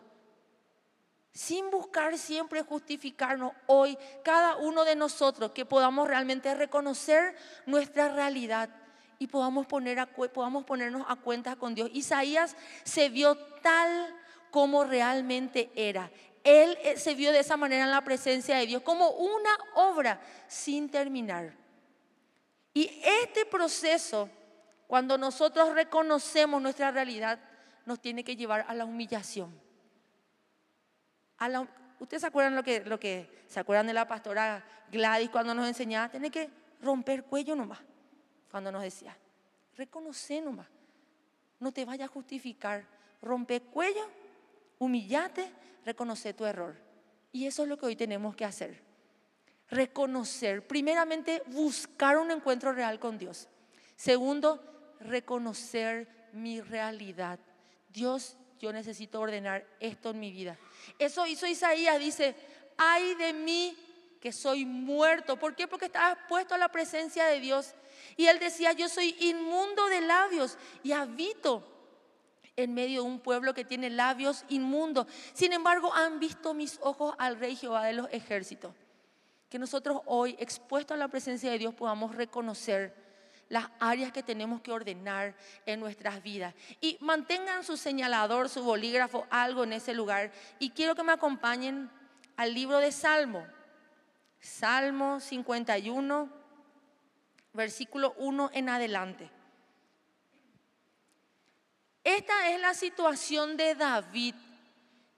sin 1.34 1.68
buscar 1.68 2.16
siempre 2.16 2.62
justificarnos 2.62 3.52
hoy, 3.66 3.98
cada 4.22 4.56
uno 4.56 4.84
de 4.84 4.94
nosotros, 4.94 5.50
que 5.50 5.64
podamos 5.64 6.06
realmente 6.06 6.54
reconocer 6.54 7.34
nuestra 7.66 8.08
realidad 8.08 8.70
y 9.18 9.26
podamos, 9.26 9.66
poner 9.66 10.06
podamos 10.32 10.64
ponernos 10.64 11.04
a 11.08 11.16
cuenta 11.16 11.56
con 11.56 11.74
Dios. 11.74 11.90
Isaías 11.92 12.56
se 12.84 13.08
vio 13.08 13.36
tal 13.62 14.14
como 14.52 14.84
realmente 14.84 15.72
era. 15.74 16.08
Él 16.44 16.78
eh, 16.84 16.98
se 16.98 17.14
vio 17.16 17.32
de 17.32 17.40
esa 17.40 17.56
manera 17.56 17.84
en 17.84 17.90
la 17.90 18.04
presencia 18.04 18.56
de 18.56 18.66
Dios, 18.66 18.82
como 18.82 19.10
una 19.10 19.50
obra 19.74 20.20
sin 20.46 20.88
terminar. 20.88 21.52
Y 22.74 22.90
este 23.22 23.46
proceso, 23.46 24.28
cuando 24.88 25.16
nosotros 25.16 25.72
reconocemos 25.72 26.60
nuestra 26.60 26.90
realidad, 26.90 27.38
nos 27.86 28.00
tiene 28.00 28.24
que 28.24 28.34
llevar 28.34 28.64
a 28.68 28.74
la 28.74 28.84
humillación. 28.84 29.58
¿Ustedes 32.00 32.22
se 32.22 32.26
acuerdan 32.26 32.56
lo 32.56 32.62
que, 32.64 33.44
se 33.46 33.60
acuerdan 33.60 33.86
de 33.86 33.92
la 33.92 34.06
pastora 34.06 34.64
Gladys 34.90 35.30
cuando 35.30 35.54
nos 35.54 35.68
enseñaba? 35.68 36.10
Tiene 36.10 36.30
que 36.30 36.50
romper 36.82 37.24
cuello 37.24 37.54
nomás. 37.54 37.78
Cuando 38.50 38.70
nos 38.72 38.82
decía, 38.82 39.16
reconoce 39.76 40.40
nomás. 40.40 40.66
No 41.60 41.72
te 41.72 41.84
vayas 41.84 42.10
a 42.10 42.12
justificar. 42.12 42.84
Rompe 43.22 43.60
cuello, 43.60 44.06
humillate, 44.78 45.50
reconoce 45.84 46.34
tu 46.34 46.44
error. 46.44 46.76
Y 47.32 47.46
eso 47.46 47.62
es 47.62 47.68
lo 47.68 47.78
que 47.78 47.86
hoy 47.86 47.96
tenemos 47.96 48.36
que 48.36 48.44
hacer. 48.44 48.83
Reconocer. 49.70 50.66
Primeramente, 50.66 51.42
buscar 51.46 52.18
un 52.18 52.30
encuentro 52.30 52.72
real 52.72 52.98
con 52.98 53.18
Dios. 53.18 53.48
Segundo, 53.96 54.62
reconocer 55.00 56.08
mi 56.32 56.60
realidad. 56.60 57.38
Dios 57.88 58.36
yo 58.64 58.72
necesito 58.72 59.20
ordenar 59.20 59.66
esto 59.78 60.10
en 60.10 60.20
mi 60.20 60.32
vida. 60.32 60.56
Eso 60.98 61.26
hizo 61.26 61.46
Isaías, 61.46 61.98
dice, 61.98 62.34
ay 62.78 63.14
de 63.14 63.32
mí 63.32 63.76
que 64.20 64.32
soy 64.32 64.64
muerto. 64.64 65.38
¿Por 65.38 65.54
qué? 65.54 65.68
Porque 65.68 65.86
estaba 65.86 66.12
expuesto 66.12 66.54
a 66.54 66.58
la 66.58 66.70
presencia 66.70 67.26
de 67.26 67.40
Dios. 67.40 67.74
Y 68.16 68.26
él 68.26 68.38
decía, 68.38 68.72
yo 68.72 68.88
soy 68.88 69.14
inmundo 69.20 69.86
de 69.88 70.00
labios 70.00 70.56
y 70.82 70.92
habito 70.92 71.62
en 72.56 72.72
medio 72.72 73.02
de 73.02 73.08
un 73.08 73.20
pueblo 73.20 73.52
que 73.52 73.66
tiene 73.66 73.90
labios 73.90 74.44
inmundos. 74.48 75.06
Sin 75.34 75.52
embargo, 75.52 75.92
han 75.92 76.18
visto 76.18 76.54
mis 76.54 76.78
ojos 76.80 77.14
al 77.18 77.38
Rey 77.38 77.56
Jehová 77.56 77.84
de 77.84 77.92
los 77.92 78.08
ejércitos. 78.12 78.74
Que 79.54 79.58
nosotros 79.60 80.00
hoy, 80.06 80.34
expuestos 80.40 80.96
a 80.96 80.98
la 80.98 81.06
presencia 81.06 81.48
de 81.48 81.60
Dios, 81.60 81.72
podamos 81.72 82.16
reconocer 82.16 82.92
las 83.48 83.70
áreas 83.78 84.10
que 84.10 84.24
tenemos 84.24 84.60
que 84.60 84.72
ordenar 84.72 85.36
en 85.64 85.78
nuestras 85.78 86.20
vidas. 86.24 86.52
Y 86.80 86.98
mantengan 87.00 87.62
su 87.62 87.76
señalador, 87.76 88.48
su 88.48 88.64
bolígrafo, 88.64 89.28
algo 89.30 89.62
en 89.62 89.74
ese 89.74 89.94
lugar. 89.94 90.32
Y 90.58 90.70
quiero 90.70 90.96
que 90.96 91.04
me 91.04 91.12
acompañen 91.12 91.88
al 92.36 92.52
libro 92.52 92.78
de 92.78 92.90
Salmo. 92.90 93.46
Salmo 94.40 95.20
51, 95.20 96.28
versículo 97.52 98.12
1 98.18 98.50
en 98.54 98.68
adelante. 98.68 99.30
Esta 102.02 102.50
es 102.50 102.60
la 102.60 102.74
situación 102.74 103.56
de 103.56 103.76
David, 103.76 104.34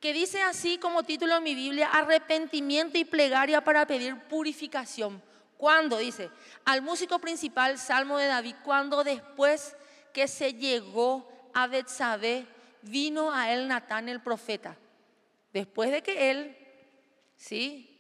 que 0.00 0.12
dice 0.12 0.42
así 0.42 0.78
como 0.78 1.02
título 1.02 1.36
en 1.36 1.42
mi 1.42 1.54
Biblia, 1.54 1.88
arrepentimiento 1.88 2.98
y 2.98 3.04
plegaria 3.04 3.62
para 3.62 3.86
pedir 3.86 4.18
purificación. 4.28 5.22
¿Cuándo? 5.56 5.96
Dice, 5.96 6.30
al 6.64 6.82
músico 6.82 7.18
principal, 7.18 7.78
Salmo 7.78 8.18
de 8.18 8.26
David, 8.26 8.56
cuando 8.62 9.02
después 9.04 9.74
que 10.12 10.28
se 10.28 10.52
llegó 10.52 11.50
a 11.54 11.66
Betsabé, 11.66 12.46
vino 12.82 13.32
a 13.32 13.52
él 13.52 13.66
Natán 13.68 14.08
el 14.08 14.20
profeta. 14.20 14.76
Después 15.52 15.90
de 15.90 16.02
que 16.02 16.30
él, 16.30 16.56
sí, 17.36 17.98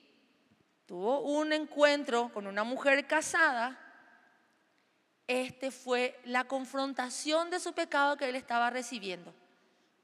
tuvo 0.84 1.20
un 1.20 1.52
encuentro 1.52 2.30
con 2.32 2.46
una 2.46 2.64
mujer 2.64 3.06
casada, 3.06 3.80
este 5.26 5.70
fue 5.70 6.20
la 6.24 6.44
confrontación 6.44 7.50
de 7.50 7.58
su 7.58 7.72
pecado 7.72 8.16
que 8.16 8.28
él 8.28 8.36
estaba 8.36 8.70
recibiendo 8.70 9.34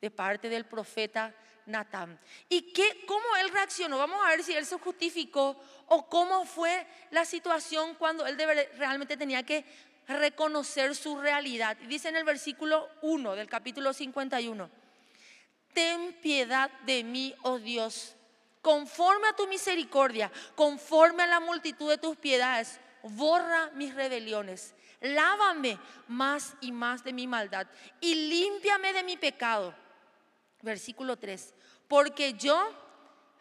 de 0.00 0.10
parte 0.10 0.48
del 0.48 0.66
profeta 0.66 1.32
Natán. 1.66 2.18
¿Y 2.48 2.72
qué, 2.72 3.04
cómo 3.06 3.24
él 3.40 3.50
reaccionó? 3.50 3.98
Vamos 3.98 4.20
a 4.24 4.30
ver 4.30 4.42
si 4.42 4.52
él 4.54 4.66
se 4.66 4.78
justificó 4.78 5.56
o 5.86 6.08
cómo 6.08 6.44
fue 6.44 6.86
la 7.10 7.24
situación 7.24 7.94
cuando 7.94 8.26
él 8.26 8.36
realmente 8.76 9.16
tenía 9.16 9.42
que 9.42 9.64
reconocer 10.08 10.94
su 10.94 11.18
realidad. 11.20 11.76
Dice 11.88 12.08
en 12.08 12.16
el 12.16 12.24
versículo 12.24 12.88
1 13.02 13.36
del 13.36 13.48
capítulo 13.48 13.92
51, 13.92 14.68
ten 15.72 16.12
piedad 16.20 16.70
de 16.84 17.04
mí, 17.04 17.34
oh 17.42 17.58
Dios, 17.58 18.14
conforme 18.60 19.28
a 19.28 19.36
tu 19.36 19.46
misericordia, 19.46 20.30
conforme 20.54 21.22
a 21.22 21.26
la 21.28 21.40
multitud 21.40 21.90
de 21.90 21.98
tus 21.98 22.16
piedades, 22.16 22.80
borra 23.02 23.70
mis 23.74 23.94
rebeliones, 23.94 24.74
lávame 25.00 25.78
más 26.08 26.54
y 26.60 26.72
más 26.72 27.02
de 27.02 27.12
mi 27.12 27.26
maldad 27.26 27.66
y 28.00 28.14
límpiame 28.14 28.92
de 28.92 29.02
mi 29.02 29.16
pecado 29.16 29.74
Versículo 30.62 31.18
3. 31.18 31.54
Porque 31.88 32.34
yo 32.34 32.58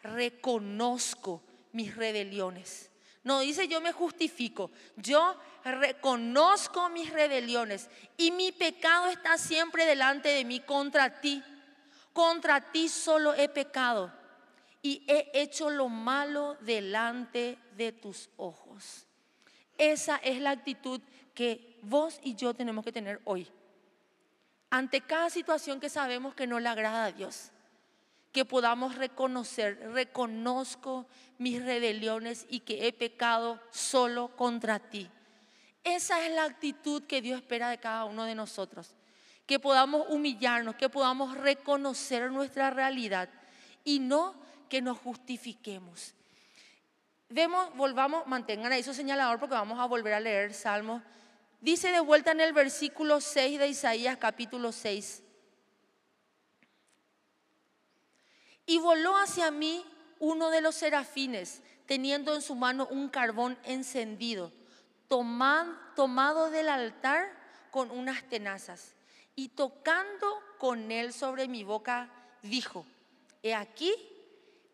reconozco 0.04 1.42
mis 1.72 1.96
rebeliones. 1.96 2.90
No 3.24 3.40
dice 3.40 3.68
yo 3.68 3.82
me 3.82 3.92
justifico, 3.92 4.72
yo 4.96 5.36
reconozco 5.64 6.90
mis 6.90 7.12
rebeliones 7.14 7.88
y 8.18 8.32
mi 8.32 8.52
pecado 8.52 9.08
está 9.08 9.38
siempre 9.38 9.86
delante 9.86 10.30
de 10.30 10.44
mí 10.44 10.60
contra 10.62 11.22
ti. 11.22 11.44
Contra 12.14 12.72
ti 12.72 12.90
solo 12.90 13.36
he 13.36 13.48
pecado 13.48 14.12
y 14.82 15.04
he 15.08 15.30
hecho 15.34 15.70
lo 15.70 15.88
malo 15.88 16.58
delante 16.62 17.60
de 17.78 17.92
tus 17.92 18.30
ojos. 18.38 19.06
Esa 19.78 20.18
es 20.18 20.42
la 20.42 20.50
actitud 20.50 21.00
que 21.36 21.80
vos 21.84 22.20
y 22.24 22.36
yo 22.36 22.56
tenemos 22.56 22.84
que 22.84 22.92
tener 22.92 23.22
hoy 23.24 23.48
ante 24.72 25.02
cada 25.02 25.30
situación 25.30 25.80
que 25.80 25.90
sabemos 25.90 26.34
que 26.34 26.48
no 26.48 26.60
le 26.60 26.70
agrada 26.70 27.06
a 27.06 27.12
Dios, 27.12 27.52
que 28.32 28.46
podamos 28.46 28.96
reconocer, 28.96 29.92
reconozco 29.92 31.06
mis 31.38 31.64
rebeliones 31.64 32.46
y 32.50 32.62
que 32.62 32.88
he 32.88 32.94
pecado 32.94 33.60
solo 33.70 34.30
contra 34.38 34.80
ti. 34.80 35.10
Esa 35.84 36.26
es 36.26 36.34
la 36.34 36.46
actitud 36.46 37.04
que 37.04 37.22
Dios 37.22 37.42
espera 37.42 37.70
de 37.70 37.80
cada 37.80 38.06
uno 38.06 38.24
de 38.24 38.34
nosotros, 38.34 38.96
que 39.46 39.60
podamos 39.60 40.06
humillarnos, 40.10 40.76
que 40.76 40.88
podamos 40.88 41.36
reconocer 41.38 42.32
nuestra 42.32 42.70
realidad 42.70 43.28
y 43.84 44.00
no 44.00 44.34
que 44.70 44.82
nos 44.82 44.98
justifiquemos. 45.00 46.14
Vemos, 47.28 47.76
volvamos, 47.76 48.26
mantengan 48.26 48.72
ahí 48.72 48.84
su 48.84 48.94
señalador 48.94 49.38
porque 49.38 49.56
vamos 49.56 49.80
a 49.80 49.86
volver 49.86 50.14
a 50.14 50.20
leer 50.22 50.54
Salmos 50.54 51.02
Dice 51.62 51.92
de 51.92 52.00
vuelta 52.00 52.32
en 52.32 52.42
el 52.42 52.54
versículo 52.54 53.22
6 53.22 53.60
de 53.60 53.68
Isaías 53.68 54.18
capítulo 54.18 54.72
6. 54.72 55.22
Y 58.66 58.80
voló 58.80 59.16
hacia 59.16 59.52
mí 59.52 59.86
uno 60.18 60.50
de 60.50 60.62
los 60.62 60.74
serafines, 60.74 61.62
teniendo 61.86 62.34
en 62.34 62.42
su 62.42 62.56
mano 62.56 62.88
un 62.90 63.10
carbón 63.10 63.60
encendido, 63.64 64.52
tomado 65.08 66.50
del 66.50 66.68
altar 66.68 67.32
con 67.70 67.92
unas 67.92 68.24
tenazas. 68.24 68.96
Y 69.36 69.50
tocando 69.50 70.42
con 70.58 70.92
él 70.92 71.14
sobre 71.14 71.48
mi 71.48 71.64
boca, 71.64 72.10
dijo, 72.42 72.88
he 73.44 73.54
aquí 73.54 73.94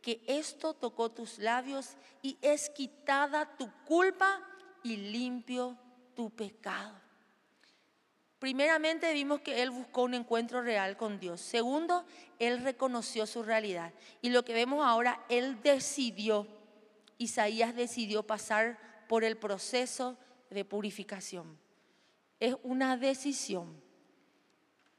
que 0.02 0.22
esto 0.26 0.74
tocó 0.74 1.12
tus 1.12 1.38
labios 1.38 1.98
y 2.22 2.38
es 2.42 2.70
quitada 2.70 3.58
tu 3.58 3.70
culpa 3.84 4.42
y 4.84 4.96
limpio 4.96 5.78
tu 6.18 6.32
pecado. 6.32 7.00
Primeramente 8.40 9.14
vimos 9.14 9.42
que 9.42 9.62
él 9.62 9.70
buscó 9.70 10.02
un 10.02 10.16
encuentro 10.16 10.64
real 10.64 10.98
con 10.98 11.20
Dios. 11.20 11.40
Segundo, 11.40 12.06
él 12.40 12.64
reconoció 12.64 13.28
su 13.28 13.44
realidad. 13.44 13.94
Y 14.24 14.32
lo 14.32 14.44
que 14.44 14.56
vemos 14.56 14.84
ahora, 14.84 15.24
él 15.30 15.62
decidió, 15.62 16.48
Isaías 17.20 17.76
decidió 17.76 18.24
pasar 18.24 18.80
por 19.08 19.24
el 19.24 19.38
proceso 19.38 20.18
de 20.50 20.66
purificación. 20.66 21.56
Es 22.40 22.56
una 22.64 22.98
decisión. 22.98 23.80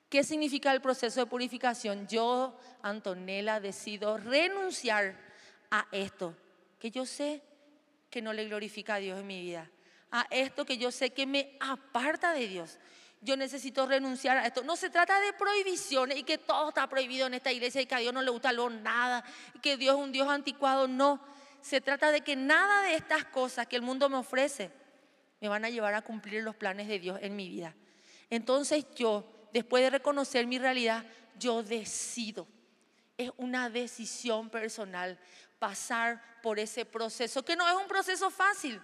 ¿Qué 0.09 0.23
significa 0.23 0.73
el 0.73 0.81
proceso 0.81 1.19
de 1.19 1.27
purificación? 1.27 2.07
Yo, 2.07 2.57
Antonella, 2.81 3.59
decido 3.59 4.19
renunciar 4.19 5.19
a 5.73 5.89
esto, 5.91 6.37
que 6.79 6.93
yo 6.93 7.05
sé 7.05 7.43
que 8.09 8.23
no 8.23 8.33
le 8.33 8.45
glorifica 8.45 8.95
a 8.95 8.99
Dios 8.99 9.19
en 9.19 9.27
mi 9.27 9.43
vida, 9.43 9.69
a 10.11 10.27
esto 10.31 10.65
que 10.65 10.79
yo 10.79 10.91
sé 10.91 11.11
que 11.11 11.27
me 11.27 11.57
aparta 11.61 12.33
de 12.33 12.49
Dios. 12.49 12.79
Yo 13.21 13.37
necesito 13.37 13.87
renunciar 13.87 14.37
a 14.37 14.47
esto. 14.47 14.63
No 14.63 14.77
se 14.77 14.91
trata 14.91 15.19
de 15.21 15.33
prohibiciones 15.33 16.19
y 16.19 16.23
que 16.23 16.39
todo 16.39 16.69
está 16.69 16.89
prohibido 16.89 17.27
en 17.27 17.35
esta 17.35 17.53
iglesia 17.53 17.81
y 17.81 17.87
que 17.87 17.95
a 17.95 17.99
Dios 17.99 18.15
no 18.15 18.23
le 18.23 18.31
gusta 18.31 18.53
lo 18.53 18.71
nada, 18.71 19.25
y 19.55 19.59
que 19.59 19.77
Dios 19.77 19.97
es 19.97 20.03
un 20.03 20.13
Dios 20.13 20.29
anticuado. 20.29 20.87
No, 20.87 21.21
se 21.61 21.81
trata 21.81 22.13
de 22.13 22.21
que 22.21 22.37
nada 22.37 22.83
de 22.83 22.95
estas 22.95 23.25
cosas 23.25 23.67
que 23.67 23.77
el 23.77 23.83
mundo 23.83 24.09
me 24.09 24.17
ofrece 24.17 24.71
me 25.41 25.49
van 25.49 25.65
a 25.65 25.71
llevar 25.71 25.95
a 25.95 26.03
cumplir 26.03 26.43
los 26.43 26.57
planes 26.57 26.89
de 26.89 26.99
Dios 26.99 27.19
en 27.23 27.37
mi 27.37 27.49
vida. 27.49 27.75
Entonces 28.31 28.87
yo, 28.95 29.49
después 29.53 29.83
de 29.83 29.91
reconocer 29.91 30.47
mi 30.47 30.59
realidad, 30.59 31.05
yo 31.39 31.63
decido. 31.63 32.47
Es 33.17 33.31
una 33.37 33.71
decisión 33.71 34.51
personal 34.51 35.19
pasar 35.59 36.23
por 36.43 36.59
ese 36.59 36.85
proceso, 36.85 37.45
que 37.45 37.57
no 37.57 37.69
es 37.69 37.75
un 37.75 37.89
proceso 37.89 38.31
fácil. 38.31 38.81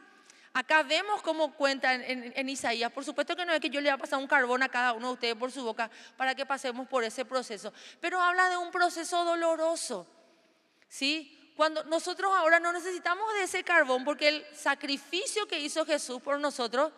Acá 0.57 0.85
vemos 0.85 1.21
cómo 1.21 1.53
cuenta 1.53 1.93
en, 1.95 2.49
Isaías. 2.49 2.93
Por 2.93 3.05
supuesto 3.05 3.35
que 3.35 3.45
no 3.45 3.53
es 3.53 3.59
que 3.59 3.71
yo 3.71 3.81
le 3.81 3.91
haya 3.91 3.99
pasado 3.99 4.23
un 4.23 4.29
carbón 4.29 4.63
a 4.63 4.69
cada 4.69 4.93
uno 4.93 5.09
de 5.09 5.13
ustedes 5.15 5.35
por 5.35 5.51
su 5.51 5.65
boca 5.65 5.91
para 6.17 6.37
que 6.37 6.47
pasemos 6.47 6.87
por 6.87 7.03
ese 7.03 7.25
proceso, 7.25 7.73
pero 8.01 8.21
habla 8.21 8.49
de 8.49 8.57
un 8.57 8.71
proceso 8.71 9.25
doloroso. 9.25 10.07
¿Sí? 10.89 11.53
Cuando 11.57 11.83
nosotros 11.85 12.33
ahora 12.33 12.61
no 12.61 12.73
necesitamos 12.73 13.35
de 13.35 13.43
ese 13.43 13.65
carbón 13.65 14.05
porque 14.05 14.29
el 14.29 14.47
sacrificio 14.55 15.49
que 15.49 15.59
hizo 15.59 15.85
Jesús 15.85 16.23
por 16.23 16.39
nosotros 16.39 16.93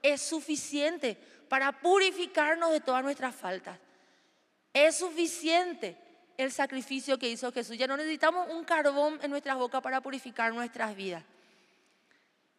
es 0.00 0.22
suficiente 0.22 1.18
para 1.50 1.80
purificarnos 1.80 2.72
de 2.72 2.80
todas 2.80 3.04
nuestras 3.04 3.34
faltas. 3.34 3.78
Es 4.72 4.96
suficiente 4.96 5.98
el 6.38 6.50
sacrificio 6.50 7.18
que 7.18 7.28
hizo 7.28 7.52
Jesús. 7.52 7.76
Ya 7.76 7.86
no 7.86 7.98
necesitamos 7.98 8.48
un 8.50 8.64
carbón 8.64 9.20
en 9.22 9.30
nuestras 9.30 9.58
bocas 9.58 9.82
para 9.82 10.00
purificar 10.00 10.54
nuestras 10.54 10.96
vidas. 10.96 11.22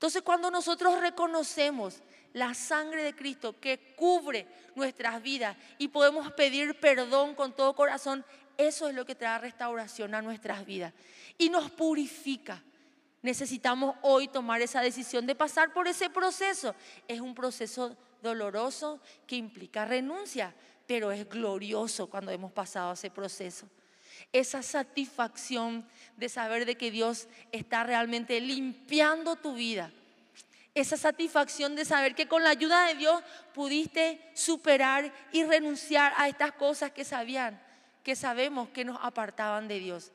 Entonces 0.03 0.21
cuando 0.21 0.51
nosotros 0.51 0.99
reconocemos 0.99 2.01
la 2.33 2.53
sangre 2.53 3.03
de 3.03 3.15
Cristo 3.15 3.57
que 3.57 3.95
cubre 3.95 4.45
nuestras 4.75 5.23
vidas 5.23 5.55
y 5.77 5.87
podemos 5.87 6.29
pedir 6.33 6.77
perdón 6.77 7.35
con 7.35 7.55
todo 7.55 7.73
corazón, 7.73 8.25
eso 8.57 8.89
es 8.89 8.95
lo 8.95 9.05
que 9.05 9.15
trae 9.15 9.39
restauración 9.39 10.13
a 10.13 10.21
nuestras 10.21 10.65
vidas 10.65 10.91
y 11.37 11.49
nos 11.49 11.71
purifica. 11.71 12.61
Necesitamos 13.21 13.95
hoy 14.01 14.27
tomar 14.27 14.61
esa 14.61 14.81
decisión 14.81 15.25
de 15.25 15.35
pasar 15.35 15.71
por 15.71 15.87
ese 15.87 16.09
proceso. 16.09 16.75
Es 17.07 17.21
un 17.21 17.33
proceso 17.33 17.95
doloroso 18.21 18.99
que 19.25 19.37
implica 19.37 19.85
renuncia, 19.85 20.53
pero 20.85 21.13
es 21.13 21.29
glorioso 21.29 22.07
cuando 22.09 22.29
hemos 22.33 22.51
pasado 22.51 22.91
ese 22.91 23.09
proceso. 23.09 23.69
Esa 24.31 24.61
satisfacción 24.63 25.87
de 26.17 26.29
saber 26.29 26.65
de 26.65 26.75
que 26.75 26.91
Dios 26.91 27.27
está 27.51 27.83
realmente 27.83 28.39
limpiando 28.41 29.35
tu 29.35 29.55
vida. 29.55 29.91
Esa 30.75 30.97
satisfacción 30.97 31.75
de 31.75 31.85
saber 31.85 32.15
que 32.15 32.27
con 32.27 32.43
la 32.43 32.49
ayuda 32.49 32.87
de 32.87 32.95
Dios 32.95 33.21
pudiste 33.53 34.19
superar 34.33 35.13
y 35.31 35.43
renunciar 35.43 36.13
a 36.17 36.27
estas 36.27 36.53
cosas 36.53 36.91
que 36.91 37.05
sabían, 37.05 37.61
que 38.03 38.15
sabemos 38.15 38.69
que 38.69 38.83
nos 38.83 38.97
apartaban 39.01 39.67
de 39.67 39.79
Dios. 39.79 40.11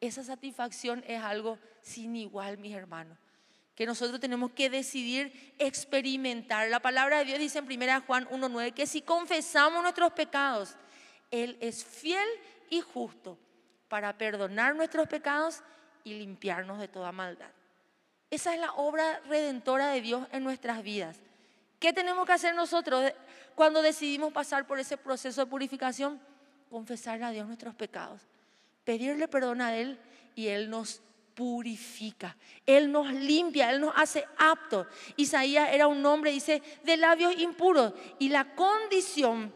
Esa 0.00 0.22
satisfacción 0.22 1.02
es 1.06 1.22
algo 1.22 1.58
sin 1.80 2.14
igual, 2.14 2.58
mis 2.58 2.74
hermanos 2.74 3.16
que 3.76 3.86
nosotros 3.86 4.18
tenemos 4.18 4.52
que 4.52 4.70
decidir 4.70 5.54
experimentar. 5.58 6.68
La 6.70 6.80
palabra 6.80 7.18
de 7.18 7.26
Dios 7.26 7.38
dice 7.38 7.58
en 7.58 7.66
1 7.66 8.02
Juan 8.06 8.26
1.9 8.28 8.72
que 8.72 8.86
si 8.86 9.02
confesamos 9.02 9.82
nuestros 9.82 10.12
pecados, 10.14 10.74
Él 11.30 11.58
es 11.60 11.84
fiel 11.84 12.26
justo 12.82 13.38
para 13.88 14.16
perdonar 14.16 14.74
nuestros 14.74 15.08
pecados 15.08 15.62
y 16.04 16.14
limpiarnos 16.14 16.78
de 16.78 16.88
toda 16.88 17.12
maldad. 17.12 17.50
Esa 18.30 18.54
es 18.54 18.60
la 18.60 18.72
obra 18.72 19.20
redentora 19.28 19.88
de 19.88 20.00
Dios 20.00 20.26
en 20.32 20.42
nuestras 20.42 20.82
vidas. 20.82 21.18
¿Qué 21.78 21.92
tenemos 21.92 22.26
que 22.26 22.32
hacer 22.32 22.54
nosotros 22.54 23.12
cuando 23.54 23.82
decidimos 23.82 24.32
pasar 24.32 24.66
por 24.66 24.78
ese 24.78 24.96
proceso 24.96 25.42
de 25.44 25.50
purificación? 25.50 26.20
Confesarle 26.70 27.24
a 27.24 27.30
Dios 27.30 27.46
nuestros 27.46 27.74
pecados, 27.74 28.22
pedirle 28.84 29.28
perdón 29.28 29.60
a 29.60 29.76
Él 29.76 29.98
y 30.34 30.48
Él 30.48 30.68
nos 30.68 31.00
purifica, 31.34 32.36
Él 32.64 32.90
nos 32.90 33.12
limpia, 33.12 33.70
Él 33.70 33.80
nos 33.80 33.92
hace 33.94 34.26
aptos. 34.38 34.86
Isaías 35.16 35.68
era 35.72 35.86
un 35.86 36.04
hombre, 36.04 36.32
dice, 36.32 36.62
de 36.82 36.96
labios 36.96 37.38
impuros. 37.38 37.92
Y 38.18 38.30
la 38.30 38.54
condición 38.54 39.52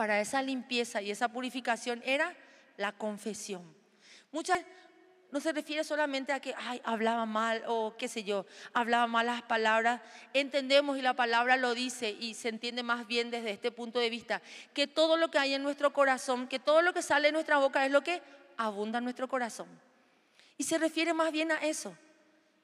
para 0.00 0.18
esa 0.18 0.40
limpieza 0.40 1.02
y 1.02 1.10
esa 1.10 1.28
purificación 1.28 2.00
era 2.06 2.34
la 2.78 2.90
confesión. 2.92 3.62
Muchas 4.32 4.58
no 5.30 5.40
se 5.40 5.52
refiere 5.52 5.84
solamente 5.84 6.32
a 6.32 6.40
que 6.40 6.54
hablaba 6.84 7.26
mal 7.26 7.62
o 7.66 7.94
qué 7.98 8.08
sé 8.08 8.24
yo, 8.24 8.46
hablaba 8.72 9.06
malas 9.06 9.42
palabras. 9.42 10.00
Entendemos 10.32 10.96
y 10.96 11.02
la 11.02 11.12
palabra 11.12 11.58
lo 11.58 11.74
dice 11.74 12.16
y 12.18 12.32
se 12.32 12.48
entiende 12.48 12.82
más 12.82 13.06
bien 13.06 13.30
desde 13.30 13.50
este 13.50 13.70
punto 13.70 13.98
de 13.98 14.08
vista, 14.08 14.40
que 14.72 14.86
todo 14.86 15.18
lo 15.18 15.30
que 15.30 15.36
hay 15.36 15.52
en 15.52 15.62
nuestro 15.62 15.92
corazón, 15.92 16.48
que 16.48 16.58
todo 16.58 16.80
lo 16.80 16.94
que 16.94 17.02
sale 17.02 17.28
de 17.28 17.32
nuestra 17.32 17.58
boca 17.58 17.84
es 17.84 17.92
lo 17.92 18.00
que 18.00 18.22
abunda 18.56 19.00
en 19.00 19.04
nuestro 19.04 19.28
corazón. 19.28 19.68
Y 20.56 20.64
se 20.64 20.78
refiere 20.78 21.12
más 21.12 21.30
bien 21.30 21.52
a 21.52 21.56
eso. 21.56 21.94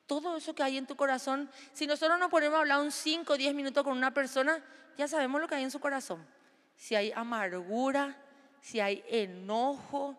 Todo 0.07 0.39
eso 0.39 0.55
que 0.55 0.63
hay 0.63 0.79
en 0.79 0.87
tu 0.87 0.97
corazón, 0.97 1.51
si 1.75 1.87
nosotros 1.87 2.19
nos 2.19 2.31
ponemos 2.31 2.57
a 2.57 2.61
hablar 2.61 2.81
un 2.81 2.93
5 2.93 3.31
o 3.31 3.37
10 3.37 3.55
minutos 3.55 3.85
con 3.85 3.95
una 3.95 4.15
persona, 4.15 4.65
ya 4.97 5.07
sabemos 5.07 5.39
lo 5.39 5.49
que 5.49 5.57
hay 5.57 5.65
en 5.65 5.71
su 5.71 5.81
corazón. 5.81 6.27
Si 6.77 6.95
hay 6.95 7.13
amargura, 7.13 8.17
si 8.61 8.81
hay 8.81 9.05
enojo, 9.09 10.17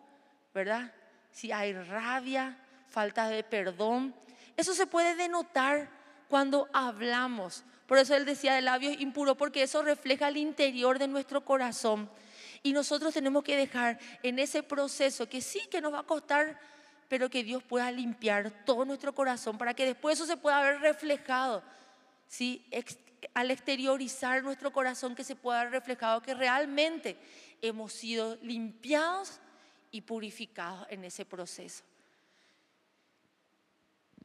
¿verdad? 0.54 0.92
Si 1.30 1.52
hay 1.52 1.72
rabia, 1.72 2.56
falta 2.88 3.28
de 3.28 3.42
perdón. 3.44 4.14
Eso 4.56 4.74
se 4.74 4.86
puede 4.86 5.14
denotar 5.14 5.88
cuando 6.28 6.68
hablamos. 6.72 7.64
Por 7.86 7.98
eso 7.98 8.14
él 8.14 8.24
decía 8.24 8.54
de 8.54 8.62
labios 8.62 9.00
impuros, 9.00 9.36
porque 9.36 9.62
eso 9.62 9.82
refleja 9.82 10.28
el 10.28 10.36
interior 10.36 10.98
de 10.98 11.08
nuestro 11.08 11.44
corazón. 11.44 12.10
Y 12.62 12.72
nosotros 12.72 13.14
tenemos 13.14 13.44
que 13.44 13.56
dejar 13.56 13.98
en 14.22 14.38
ese 14.38 14.62
proceso 14.62 15.28
que 15.28 15.40
sí 15.40 15.60
que 15.70 15.80
nos 15.80 15.92
va 15.92 16.00
a 16.00 16.02
costar 16.02 16.58
pero 17.08 17.30
que 17.30 17.42
Dios 17.42 17.62
pueda 17.62 17.90
limpiar 17.90 18.50
todo 18.64 18.84
nuestro 18.84 19.14
corazón 19.14 19.58
para 19.58 19.74
que 19.74 19.86
después 19.86 20.18
eso 20.18 20.26
se 20.26 20.36
pueda 20.36 20.62
ver 20.62 20.80
reflejado, 20.80 21.62
¿sí? 22.26 22.64
Al 23.34 23.50
exteriorizar 23.50 24.42
nuestro 24.42 24.72
corazón, 24.72 25.14
que 25.14 25.24
se 25.24 25.36
pueda 25.36 25.64
reflejado 25.66 26.22
que 26.22 26.34
realmente 26.34 27.18
hemos 27.62 27.92
sido 27.92 28.36
limpiados 28.36 29.40
y 29.90 30.02
purificados 30.02 30.86
en 30.90 31.04
ese 31.04 31.24
proceso. 31.24 31.84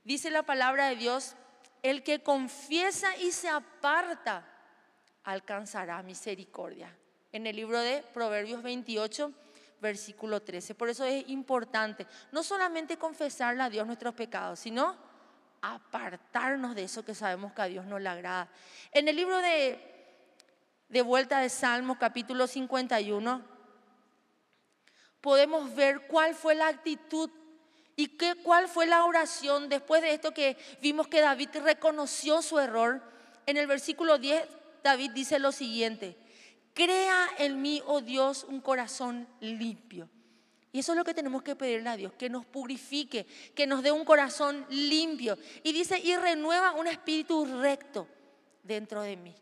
Dice 0.04 0.30
la 0.30 0.44
palabra 0.44 0.90
de 0.90 0.98
Dios, 0.98 1.36
el 1.82 2.04
que 2.04 2.22
confiesa 2.22 3.16
y 3.18 3.32
se 3.32 3.50
aparta 3.50 4.46
alcanzará 5.24 6.02
misericordia. 6.04 6.94
En 7.32 7.48
el 7.48 7.56
libro 7.56 7.80
de 7.80 8.04
Proverbios 8.14 8.62
28, 8.62 9.34
versículo 9.82 10.42
13. 10.42 10.76
Por 10.76 10.90
eso 10.90 11.04
es 11.06 11.28
importante 11.30 12.08
no 12.32 12.44
solamente 12.44 12.98
confesarle 12.98 13.64
a 13.64 13.70
Dios 13.70 13.86
nuestros 13.86 14.14
pecados, 14.14 14.60
sino 14.60 14.96
apartarnos 15.64 16.76
de 16.76 16.84
eso 16.84 17.06
que 17.06 17.16
sabemos 17.16 17.54
que 17.54 17.62
a 17.62 17.66
Dios 17.66 17.86
no 17.86 17.98
le 17.98 18.10
agrada. 18.10 18.50
En 18.92 19.08
el 19.08 19.16
libro 19.16 19.38
de, 19.40 19.80
de 20.90 21.02
Vuelta 21.02 21.40
de 21.40 21.50
Salmos, 21.50 21.98
capítulo 21.98 22.48
51, 22.48 23.42
podemos 25.22 25.74
ver 25.74 26.02
cuál 26.08 26.36
fue 26.36 26.54
la 26.54 26.68
actitud 26.68 27.32
y 27.96 28.10
qué, 28.18 28.36
cuál 28.44 28.68
fue 28.68 28.86
la 28.88 29.06
oración 29.06 29.70
después 29.70 30.02
de 30.02 30.14
esto 30.14 30.34
que 30.34 30.58
vimos 30.82 31.08
que 31.08 31.22
David 31.22 31.50
reconoció 31.64 32.42
su 32.42 32.60
error. 32.60 33.02
En 33.46 33.56
el 33.56 33.66
versículo 33.66 34.18
10, 34.18 34.46
David 34.84 35.12
dice 35.12 35.40
lo 35.40 35.54
siguiente, 35.54 36.18
Crea 36.74 37.30
en 37.38 37.62
mí, 37.62 37.82
oh 37.86 38.02
Dios, 38.02 38.44
un 38.44 38.60
corazón 38.60 39.28
limpio. 39.40 40.10
Y 40.74 40.80
eso 40.80 40.94
es 40.94 40.98
lo 40.98 41.04
que 41.04 41.14
tenemos 41.14 41.44
que 41.44 41.56
pedirle 41.56 41.88
a 41.88 41.96
Dios, 41.96 42.14
que 42.14 42.30
nos 42.30 42.48
purifique, 42.48 43.28
que 43.54 43.68
nos 43.68 43.84
dé 43.84 43.92
un 43.92 44.04
corazón 44.04 44.66
limpio. 44.70 45.38
Y 45.62 45.72
dice, 45.72 46.00
y 46.00 46.16
renueva 46.16 46.72
un 46.72 46.88
espíritu 46.88 47.46
recto 47.46 48.08
dentro 48.64 49.04
de 49.04 49.16
mí. 49.16 49.36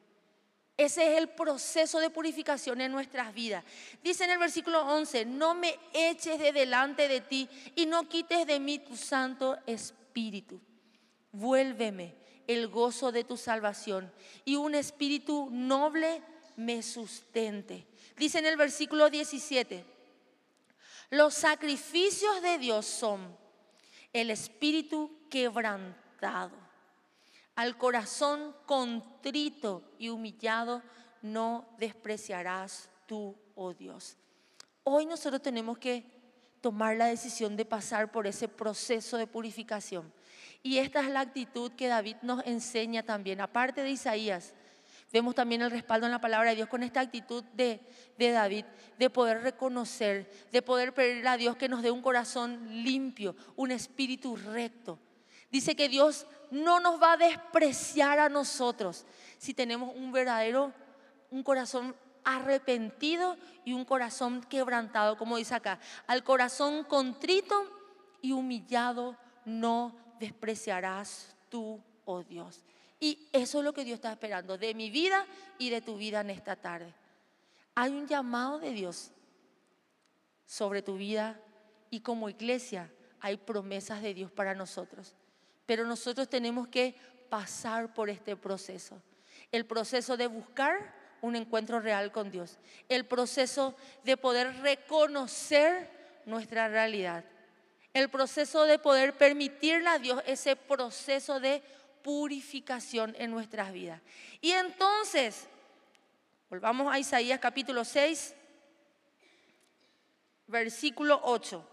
Ese 0.75 1.13
es 1.13 1.17
el 1.17 1.29
proceso 1.29 1.99
de 1.99 2.09
purificación 2.09 2.81
en 2.81 2.91
nuestras 2.91 3.33
vidas. 3.33 3.63
Dice 4.03 4.25
en 4.25 4.31
el 4.31 4.39
versículo 4.39 4.81
11, 4.81 5.23
no 5.23 5.53
me 5.53 5.79
eches 5.93 6.37
de 6.37 6.51
delante 6.51 7.07
de 7.07 7.21
ti 7.21 7.47
y 7.75 7.85
no 7.85 8.09
quites 8.09 8.45
de 8.45 8.59
mí 8.59 8.79
tu 8.79 8.97
santo 8.97 9.57
espíritu. 9.65 10.59
Vuélveme 11.31 12.13
el 12.45 12.67
gozo 12.67 13.13
de 13.13 13.23
tu 13.23 13.37
salvación 13.37 14.11
y 14.43 14.57
un 14.57 14.75
espíritu 14.75 15.47
noble 15.49 16.21
me 16.57 16.83
sustente. 16.83 17.87
Dice 18.17 18.39
en 18.39 18.47
el 18.47 18.57
versículo 18.57 19.09
17, 19.09 19.85
los 21.11 21.33
sacrificios 21.33 22.41
de 22.41 22.57
Dios 22.57 22.85
son 22.85 23.37
el 24.13 24.31
espíritu 24.31 25.11
quebrantado, 25.29 26.55
al 27.55 27.77
corazón 27.77 28.55
contrito 28.65 29.83
y 29.99 30.09
humillado 30.09 30.81
no 31.21 31.67
despreciarás 31.77 32.89
tú, 33.05 33.35
oh 33.55 33.73
Dios. 33.73 34.17
Hoy 34.83 35.05
nosotros 35.05 35.41
tenemos 35.41 35.77
que 35.77 36.05
tomar 36.61 36.95
la 36.95 37.07
decisión 37.07 37.57
de 37.57 37.65
pasar 37.65 38.11
por 38.11 38.25
ese 38.25 38.47
proceso 38.47 39.17
de 39.17 39.27
purificación. 39.27 40.11
Y 40.63 40.77
esta 40.77 41.01
es 41.01 41.09
la 41.09 41.19
actitud 41.19 41.73
que 41.73 41.87
David 41.87 42.17
nos 42.21 42.45
enseña 42.45 43.03
también, 43.03 43.41
aparte 43.41 43.81
de 43.83 43.91
Isaías. 43.91 44.53
Vemos 45.11 45.35
también 45.35 45.61
el 45.61 45.71
respaldo 45.71 46.05
en 46.05 46.11
la 46.11 46.21
palabra 46.21 46.51
de 46.51 46.55
Dios 46.55 46.69
con 46.69 46.83
esta 46.83 47.01
actitud 47.01 47.43
de, 47.53 47.81
David, 48.17 48.65
de 48.97 49.09
poder 49.09 49.41
reconocer, 49.41 50.29
de 50.51 50.61
poder 50.61 50.93
pedirle 50.93 51.27
a 51.27 51.37
Dios 51.37 51.57
que 51.57 51.67
nos 51.67 51.81
dé 51.81 51.91
un 51.91 52.01
corazón 52.01 52.83
limpio, 52.83 53.35
un 53.57 53.71
espíritu 53.71 54.37
recto. 54.37 54.99
Dice 55.51 55.75
que 55.75 55.89
Dios 55.89 56.27
no 56.49 56.79
nos 56.79 57.01
va 57.01 57.13
a 57.13 57.17
despreciar 57.17 58.19
a 58.19 58.29
nosotros 58.29 59.05
si 59.37 59.53
tenemos 59.53 59.93
un 59.95 60.13
verdadero, 60.13 60.71
un 61.29 61.43
corazón 61.43 61.93
arrepentido 62.23 63.35
y 63.65 63.73
un 63.73 63.83
corazón 63.83 64.41
quebrantado, 64.41 65.17
como 65.17 65.35
dice 65.35 65.55
acá. 65.55 65.79
Al 66.07 66.23
corazón 66.23 66.85
contrito 66.85 67.65
y 68.21 68.31
humillado 68.31 69.17
no 69.43 69.93
despreciarás 70.19 71.35
tú, 71.49 71.81
oh 72.05 72.23
Dios. 72.23 72.63
Y 73.01 73.27
eso 73.33 73.59
es 73.59 73.65
lo 73.65 73.73
que 73.73 73.83
Dios 73.83 73.95
está 73.95 74.11
esperando 74.11 74.59
de 74.59 74.75
mi 74.75 74.91
vida 74.91 75.25
y 75.57 75.71
de 75.71 75.81
tu 75.81 75.97
vida 75.97 76.21
en 76.21 76.29
esta 76.29 76.55
tarde. 76.55 76.93
Hay 77.73 77.91
un 77.91 78.07
llamado 78.07 78.59
de 78.59 78.71
Dios 78.71 79.11
sobre 80.45 80.83
tu 80.83 80.97
vida 80.97 81.41
y 81.89 82.01
como 82.01 82.29
iglesia 82.29 82.91
hay 83.19 83.37
promesas 83.37 84.03
de 84.03 84.13
Dios 84.13 84.31
para 84.31 84.53
nosotros. 84.53 85.15
Pero 85.65 85.83
nosotros 85.83 86.29
tenemos 86.29 86.67
que 86.67 86.95
pasar 87.27 87.91
por 87.91 88.07
este 88.09 88.35
proceso. 88.35 89.01
El 89.51 89.65
proceso 89.65 90.15
de 90.15 90.27
buscar 90.27 90.93
un 91.21 91.35
encuentro 91.35 91.79
real 91.79 92.11
con 92.11 92.29
Dios. 92.29 92.59
El 92.87 93.05
proceso 93.05 93.75
de 94.03 94.15
poder 94.15 94.61
reconocer 94.61 95.89
nuestra 96.27 96.67
realidad. 96.67 97.25
El 97.93 98.09
proceso 98.09 98.65
de 98.65 98.77
poder 98.77 99.17
permitirle 99.17 99.89
a 99.89 99.97
Dios 99.97 100.21
ese 100.27 100.55
proceso 100.55 101.39
de 101.39 101.63
purificación 102.03 103.15
en 103.17 103.31
nuestras 103.31 103.71
vidas. 103.71 104.01
Y 104.41 104.51
entonces, 104.51 105.47
volvamos 106.49 106.93
a 106.93 106.99
Isaías 106.99 107.39
capítulo 107.39 107.83
6, 107.85 108.35
versículo 110.47 111.19
8. 111.23 111.67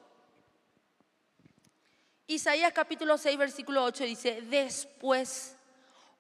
Isaías 2.27 2.73
capítulo 2.73 3.17
6, 3.17 3.39
versículo 3.39 3.85
8 3.85 4.05
dice, 4.05 4.43
después 4.43 5.57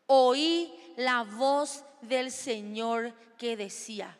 oí 0.06 0.72
la 0.96 1.22
voz 1.22 1.84
del 2.00 2.32
Señor 2.32 3.12
que 3.36 3.56
decía, 3.56 4.16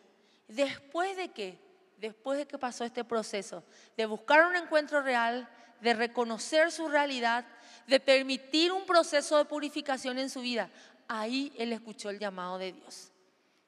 después 0.46 1.16
de 1.16 1.30
que, 1.30 1.58
después 1.96 2.38
de 2.38 2.46
que 2.46 2.58
pasó 2.58 2.84
este 2.84 3.04
proceso, 3.04 3.64
de 3.96 4.04
buscar 4.06 4.46
un 4.46 4.56
encuentro 4.56 5.00
real, 5.00 5.48
de 5.80 5.94
reconocer 5.94 6.70
su 6.70 6.88
realidad, 6.88 7.46
de 7.88 7.98
permitir 7.98 8.70
un 8.70 8.84
proceso 8.84 9.38
de 9.38 9.46
purificación 9.46 10.18
en 10.18 10.28
su 10.28 10.42
vida, 10.42 10.68
ahí 11.08 11.50
él 11.56 11.72
escuchó 11.72 12.10
el 12.10 12.18
llamado 12.18 12.58
de 12.58 12.72
Dios. 12.72 13.10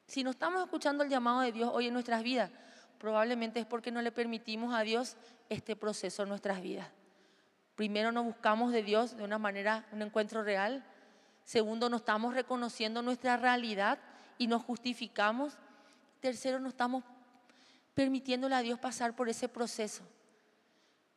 Si 0.05 0.23
no 0.23 0.29
estamos 0.29 0.63
escuchando 0.63 1.03
el 1.03 1.09
llamado 1.09 1.41
de 1.41 1.51
Dios 1.51 1.71
hoy 1.73 1.87
en 1.87 1.93
nuestras 1.93 2.21
vidas, 2.21 2.51
probablemente 2.99 3.59
es 3.59 3.65
porque 3.65 3.89
no 3.91 4.01
le 4.01 4.11
permitimos 4.11 4.75
a 4.75 4.81
Dios 4.81 5.17
este 5.49 5.75
proceso 5.75 6.21
en 6.21 6.29
nuestras 6.29 6.61
vidas. 6.61 6.87
Primero 7.75 8.11
no 8.11 8.23
buscamos 8.23 8.71
de 8.71 8.83
Dios 8.83 9.17
de 9.17 9.23
una 9.23 9.39
manera, 9.39 9.87
un 9.91 10.03
encuentro 10.03 10.43
real. 10.43 10.85
Segundo, 11.43 11.89
no 11.89 11.97
estamos 11.97 12.35
reconociendo 12.35 13.01
nuestra 13.01 13.37
realidad 13.37 13.97
y 14.37 14.45
nos 14.45 14.61
justificamos. 14.61 15.53
Tercero, 16.19 16.59
no 16.59 16.69
estamos 16.69 17.03
permitiéndole 17.95 18.53
a 18.53 18.61
Dios 18.61 18.77
pasar 18.77 19.15
por 19.15 19.29
ese 19.29 19.49
proceso. 19.49 20.03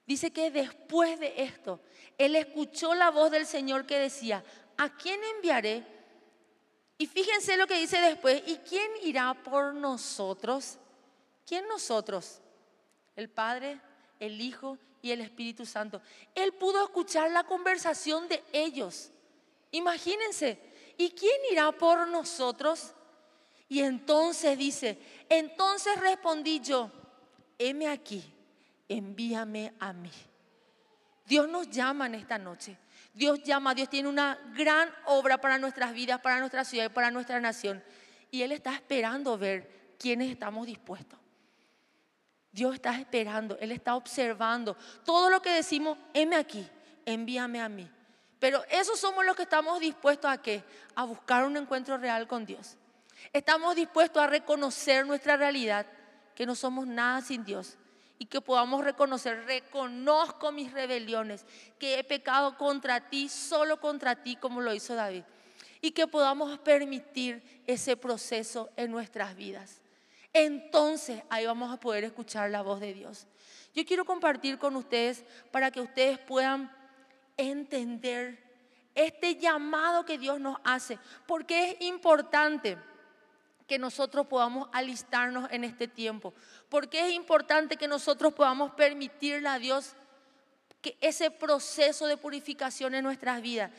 Dice 0.07 0.31
que 0.31 0.51
después 0.51 1.19
de 1.19 1.43
esto, 1.43 1.81
él 2.19 2.37
escuchó 2.37 2.95
la 2.95 3.11
voz 3.11 3.31
del 3.31 3.47
Señor 3.47 3.87
que 3.87 3.99
decía, 3.99 4.45
¿a 4.77 4.95
quién 4.95 5.21
enviaré? 5.37 5.85
Y 6.99 7.07
fíjense 7.07 7.57
lo 7.57 7.67
que 7.67 7.81
dice 7.81 8.01
después, 8.01 8.43
¿y 8.47 8.57
quién 8.59 8.91
irá 9.03 9.35
por 9.35 9.75
nosotros? 9.75 10.79
¿Quién 11.47 11.67
nosotros? 11.69 12.41
El 13.17 13.31
Padre, 13.31 13.81
el 14.21 14.41
Hijo 14.41 14.79
y 15.01 15.11
el 15.11 15.23
Espíritu 15.23 15.65
Santo. 15.65 16.03
Él 16.35 16.53
pudo 16.53 16.85
escuchar 16.85 17.31
la 17.31 17.45
conversación 17.45 18.29
de 18.29 18.43
ellos. 18.53 19.11
Imagínense, 19.71 20.59
¿y 20.99 21.11
quién 21.11 21.41
irá 21.51 21.73
por 21.73 22.07
nosotros? 22.09 22.93
Y 23.71 23.81
entonces 23.81 24.59
dice, 24.59 24.99
entonces 25.31 25.99
respondí 25.99 26.61
yo, 26.61 26.91
heme 27.59 27.89
aquí 27.89 28.34
envíame 28.89 29.75
a 29.79 29.93
mí. 29.93 30.11
Dios 31.27 31.49
nos 31.49 31.71
llama 31.71 32.07
en 32.07 32.17
esta 32.17 32.39
noche. 32.39 32.77
Dios 33.13 33.43
llama, 33.43 33.75
Dios 33.75 33.89
tiene 33.89 34.09
una 34.09 34.39
gran 34.55 34.91
obra 35.07 35.39
para 35.39 35.59
nuestras 35.59 35.95
vidas, 35.95 36.21
para 36.21 36.41
nuestra 36.41 36.65
ciudad 36.65 36.87
y 36.87 36.89
para 36.91 37.11
nuestra 37.11 37.41
nación. 37.41 37.83
Y 38.31 38.43
Él 38.43 38.53
está 38.53 38.75
esperando 38.75 39.39
ver 39.39 39.95
quiénes 39.99 40.31
estamos 40.31 40.67
dispuestos. 40.67 41.19
Dios 42.51 42.75
está 42.75 42.99
esperando, 42.99 43.57
Él 43.61 43.73
está 43.73 43.97
observando 43.97 44.77
todo 45.05 45.31
lo 45.31 45.41
que 45.43 45.51
decimos, 45.51 45.99
heme 46.13 46.37
aquí, 46.37 46.69
envíame 47.05 47.61
a 47.61 47.69
mí. 47.69 47.91
Pero 48.39 48.63
esos 48.71 49.01
somos 49.01 49.25
los 49.25 49.35
que 49.35 49.45
estamos 49.45 49.81
dispuestos 49.81 50.31
a 50.31 50.43
qué? 50.43 50.63
A 50.95 51.05
buscar 51.05 51.45
un 51.45 51.57
encuentro 51.57 51.97
real 51.97 52.29
con 52.29 52.45
Dios. 52.45 52.77
Estamos 53.33 53.75
dispuestos 53.75 54.23
a 54.23 54.27
reconocer 54.27 55.07
nuestra 55.07 55.37
realidad, 55.37 55.87
que 56.35 56.47
no 56.47 56.55
somos 56.55 56.87
nada 56.87 57.23
sin 57.23 57.45
Dios 57.45 57.79
y 58.25 58.27
que 58.27 58.41
podamos 58.41 58.83
reconocer, 58.83 59.45
reconozco 59.45 60.51
mis 60.51 60.73
rebeliones, 60.73 61.45
que 61.79 61.99
he 61.99 62.05
pecado 62.05 62.57
contra 62.57 63.11
ti, 63.11 63.29
solo 63.29 63.79
contra 63.79 64.23
ti, 64.23 64.37
como 64.37 64.63
lo 64.63 64.73
hizo 64.73 64.95
David. 64.95 65.25
Y 65.83 65.91
que 65.91 66.07
podamos 66.07 66.59
permitir 66.61 67.63
ese 67.67 67.99
proceso 67.99 68.71
en 68.77 68.91
nuestras 68.93 69.37
vidas. 69.37 69.83
Entonces 70.33 71.23
ahí 71.29 71.45
vamos 71.45 71.71
a 71.71 71.79
poder 71.79 72.05
escuchar 72.05 72.49
la 72.49 72.63
voz 72.63 72.81
de 72.81 72.95
Dios. 72.95 73.27
Yo 73.75 73.85
quiero 73.85 74.07
compartir 74.07 74.57
con 74.57 74.75
ustedes 74.75 75.23
para 75.51 75.71
que 75.71 75.83
ustedes 75.83 76.19
puedan 76.19 76.75
entender 77.37 78.43
este 78.95 79.37
llamado 79.37 80.07
que 80.07 80.17
Dios 80.17 80.41
nos 80.41 80.57
hace, 80.65 80.99
porque 81.27 81.73
es 81.73 81.83
importante 81.83 82.79
que 83.67 83.79
nosotros 83.79 84.27
podamos 84.27 84.69
alistarnos 84.73 85.51
en 85.51 85.65
este 85.65 85.89
tiempo. 85.89 86.35
Porque 86.69 87.09
es 87.09 87.15
importante 87.15 87.77
que 87.77 87.89
nosotros 87.89 88.35
podamos 88.35 88.73
permitirle 88.73 89.49
a 89.49 89.59
Dios 89.59 89.95
que 90.83 90.97
ese 91.01 91.31
proceso 91.31 92.07
de 92.07 92.17
purificación 92.17 92.95
en 92.95 93.05
nuestras 93.05 93.41
vidas. 93.41 93.71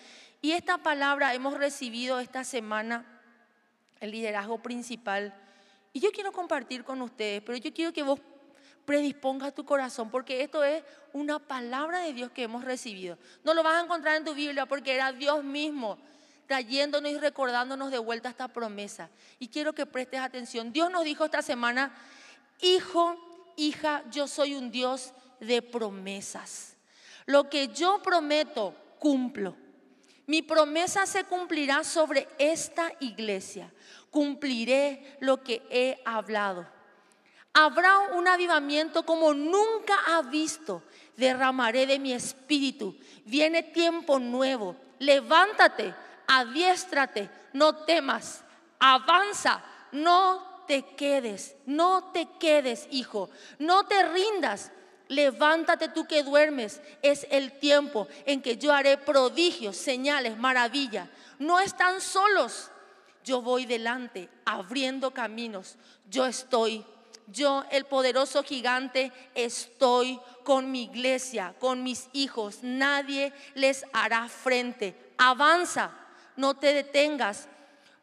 Y 0.42 0.52
esta 0.54 0.80
palabra 0.80 1.34
hemos 1.34 1.56
recibido 1.56 2.20
esta 2.20 2.44
semana, 2.44 3.06
el 4.00 4.12
liderazgo 4.12 4.58
principal. 4.62 5.34
Y 5.94 6.00
yo 6.00 6.12
quiero 6.12 6.32
compartir 6.32 6.84
con 6.84 7.02
ustedes, 7.02 7.42
pero 7.44 7.58
yo 7.58 7.74
quiero 7.74 7.94
que 7.94 8.04
vos 8.04 8.20
predispongas 8.86 9.54
tu 9.54 9.66
corazón, 9.66 10.10
porque 10.10 10.42
esto 10.42 10.64
es 10.64 10.84
una 11.14 11.40
palabra 11.40 12.00
de 12.00 12.14
Dios 12.14 12.32
que 12.32 12.44
hemos 12.44 12.64
recibido. 12.64 13.18
No 13.44 13.54
lo 13.54 13.64
vas 13.64 13.76
a 13.76 13.84
encontrar 13.86 14.16
en 14.16 14.26
tu 14.26 14.34
Biblia 14.34 14.66
porque 14.66 14.94
era 14.94 15.12
Dios 15.12 15.44
mismo 15.44 15.98
trayéndonos 16.48 17.12
y 17.12 17.18
recordándonos 17.18 17.92
de 17.92 17.98
vuelta 17.98 18.30
esta 18.30 18.48
promesa. 18.48 19.10
Y 19.40 19.48
quiero 19.48 19.74
que 19.74 19.86
prestes 19.86 20.20
atención. 20.20 20.72
Dios 20.72 20.92
nos 20.92 21.04
dijo 21.04 21.26
esta 21.26 21.42
semana, 21.42 21.96
hijo, 22.62 23.18
hija, 23.56 24.04
yo 24.12 24.28
soy 24.28 24.56
un 24.56 24.72
Dios 24.72 25.14
de 25.40 25.62
promesas. 25.62 26.76
Lo 27.26 27.50
que 27.50 27.70
yo 27.70 28.02
prometo, 28.02 28.76
cumplo. 29.00 29.56
Mi 30.28 30.42
promesa 30.42 31.06
se 31.06 31.24
cumplirá 31.24 31.84
sobre 31.84 32.28
esta 32.38 32.92
iglesia. 33.00 33.72
Cumpliré 34.10 35.18
lo 35.20 35.44
que 35.44 35.62
he 35.70 36.02
hablado. 36.06 36.68
Habrá 37.54 38.00
un 38.00 38.28
avivamiento 38.28 39.06
como 39.06 39.34
nunca 39.34 39.96
ha 40.08 40.22
visto. 40.24 40.84
Derramaré 41.16 41.86
de 41.86 42.00
mi 42.00 42.14
espíritu. 42.14 42.98
Viene 43.26 43.64
tiempo 43.64 44.20
nuevo. 44.20 44.76
Levántate 45.00 45.94
adiéstrate, 46.28 47.30
no 47.54 47.76
temas, 47.86 48.44
avanza, 48.80 49.64
no 49.92 50.64
te 50.68 50.84
quedes, 50.96 51.56
no 51.66 52.12
te 52.12 52.28
quedes, 52.40 52.88
hijo, 52.92 53.30
no 53.60 53.86
te 53.86 54.04
rindas. 54.04 54.72
Levántate 55.08 55.90
tú 55.90 56.08
que 56.08 56.24
duermes, 56.24 56.82
es 57.04 57.28
el 57.30 57.60
tiempo 57.60 58.08
en 58.26 58.42
que 58.42 58.58
yo 58.58 58.74
haré 58.74 58.98
prodigios, 58.98 59.78
señales, 59.78 60.36
maravillas. 60.38 61.08
No 61.38 61.60
están 61.60 62.02
solos, 62.02 62.72
yo 63.24 63.42
voy 63.42 63.66
delante, 63.66 64.30
abriendo 64.46 65.12
caminos. 65.12 65.78
Yo 66.10 66.26
estoy, 66.26 66.84
yo 67.28 67.66
el 67.70 67.86
poderoso 67.86 68.44
gigante, 68.44 69.12
estoy 69.36 70.20
con 70.44 70.72
mi 70.72 70.84
iglesia, 70.84 71.54
con 71.60 71.84
mis 71.84 72.10
hijos. 72.14 72.60
Nadie 72.64 73.32
les 73.54 73.86
hará 73.94 74.28
frente. 74.28 75.14
Avanza, 75.18 75.92
no 76.36 76.56
te 76.56 76.74
detengas, 76.74 77.48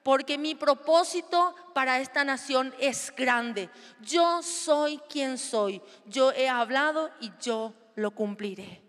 porque 0.03 0.39
mi 0.39 0.55
propósito 0.55 1.55
para 1.75 2.01
esta 2.01 2.25
nación 2.25 2.75
es 2.79 3.13
grande. 3.17 3.69
Yo 4.01 4.43
soy 4.43 4.99
quien 5.09 5.39
soy. 5.39 5.81
Yo 6.07 6.33
he 6.33 6.49
hablado 6.49 7.11
y 7.21 7.31
yo 7.41 7.73
lo 7.95 8.11
cumpliré. 8.11 8.83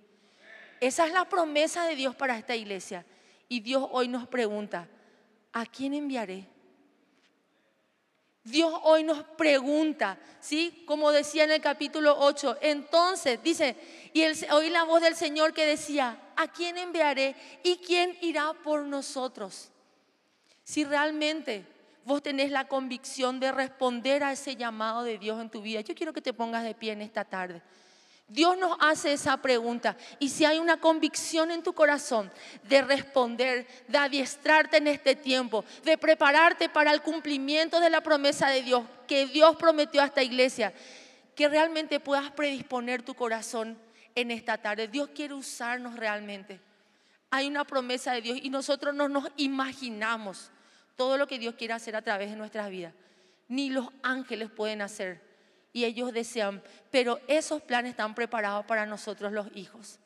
Esa 0.80 1.06
es 1.06 1.14
la 1.14 1.26
promesa 1.30 1.86
de 1.86 1.96
Dios 1.96 2.16
para 2.16 2.38
esta 2.38 2.56
iglesia. 2.56 3.06
Y 3.48 3.60
Dios 3.60 3.88
hoy 3.92 4.08
nos 4.08 4.28
pregunta, 4.28 4.88
¿a 5.52 5.66
quién 5.66 5.94
enviaré? 5.94 6.48
Dios 8.44 8.74
hoy 8.84 9.04
nos 9.04 9.24
pregunta, 9.24 10.18
¿sí? 10.42 10.84
Como 10.86 11.12
decía 11.12 11.46
en 11.46 11.52
el 11.52 11.62
capítulo 11.62 12.18
8, 12.20 12.58
entonces 12.62 13.42
dice, 13.42 13.78
y 14.12 14.24
oí 14.52 14.70
la 14.70 14.84
voz 14.84 15.02
del 15.02 15.16
Señor 15.16 15.54
que 15.54 15.66
decía, 15.66 16.20
¿a 16.36 16.48
quién 16.50 16.78
enviaré 16.78 17.36
y 17.64 17.78
quién 17.78 18.18
irá 18.22 18.52
por 18.54 18.84
nosotros? 18.84 19.70
Si 20.64 20.84
realmente 20.84 21.66
vos 22.04 22.22
tenés 22.22 22.52
la 22.52 22.68
convicción 22.68 23.40
de 23.40 23.54
responder 23.54 24.24
a 24.24 24.34
ese 24.34 24.58
llamado 24.58 25.04
de 25.04 25.18
Dios 25.18 25.40
en 25.42 25.50
tu 25.50 25.62
vida, 25.62 25.80
yo 25.80 25.96
quiero 25.96 26.12
que 26.12 26.22
te 26.22 26.34
pongas 26.34 26.66
de 26.66 26.76
pie 26.76 26.92
en 26.92 27.02
esta 27.02 27.24
tarde. 27.24 27.62
Dios 28.28 28.58
nos 28.58 28.78
hace 28.80 29.14
esa 29.14 29.38
pregunta 29.38 29.98
y 30.18 30.30
si 30.30 30.46
hay 30.46 30.58
una 30.58 30.78
convicción 30.78 31.52
en 31.52 31.62
tu 31.62 31.74
corazón 31.74 32.32
de 32.64 32.82
responder, 32.82 33.68
de 33.88 33.98
adiestrarte 33.98 34.78
en 34.78 34.88
este 34.88 35.16
tiempo, 35.16 35.66
de 35.84 35.98
prepararte 35.98 36.70
para 36.70 36.92
el 36.92 37.02
cumplimiento 37.02 37.80
de 37.80 37.90
la 37.90 38.02
promesa 38.02 38.50
de 38.50 38.64
Dios 38.64 38.86
que 39.08 39.28
Dios 39.28 39.56
prometió 39.58 40.02
a 40.02 40.06
esta 40.06 40.24
iglesia, 40.24 40.74
que 41.36 41.50
realmente 41.50 42.00
puedas 42.00 42.32
predisponer 42.32 43.04
tu 43.04 43.14
corazón 43.14 43.78
en 44.16 44.32
esta 44.32 44.58
tarde. 44.58 44.88
Dios 44.88 45.10
quiere 45.14 45.34
usarnos 45.34 45.96
realmente. 45.96 46.60
Hay 47.30 47.48
una 47.48 47.66
promesa 47.66 48.14
de 48.14 48.22
Dios 48.22 48.40
y 48.42 48.50
nosotros 48.50 48.96
no 48.96 49.10
nos 49.10 49.28
imaginamos 49.38 50.50
todo 50.96 51.18
lo 51.18 51.28
que 51.28 51.40
Dios 51.40 51.56
quiere 51.56 51.74
hacer 51.74 51.96
a 51.96 52.02
través 52.02 52.30
de 52.30 52.38
nuestras 52.38 52.70
vidas. 52.70 52.94
Ni 53.48 53.70
los 53.70 53.88
ángeles 54.02 54.50
pueden 54.50 54.82
hacer 54.82 55.33
y 55.74 55.86
ellos 55.86 56.14
desean, 56.14 56.62
pero 56.92 57.20
esos 57.28 57.62
planes 57.62 57.92
están 57.92 58.16
preparados 58.16 58.66
para 58.66 58.86
nosotros 58.86 59.34
los 59.34 59.48
hijos. 59.56 60.00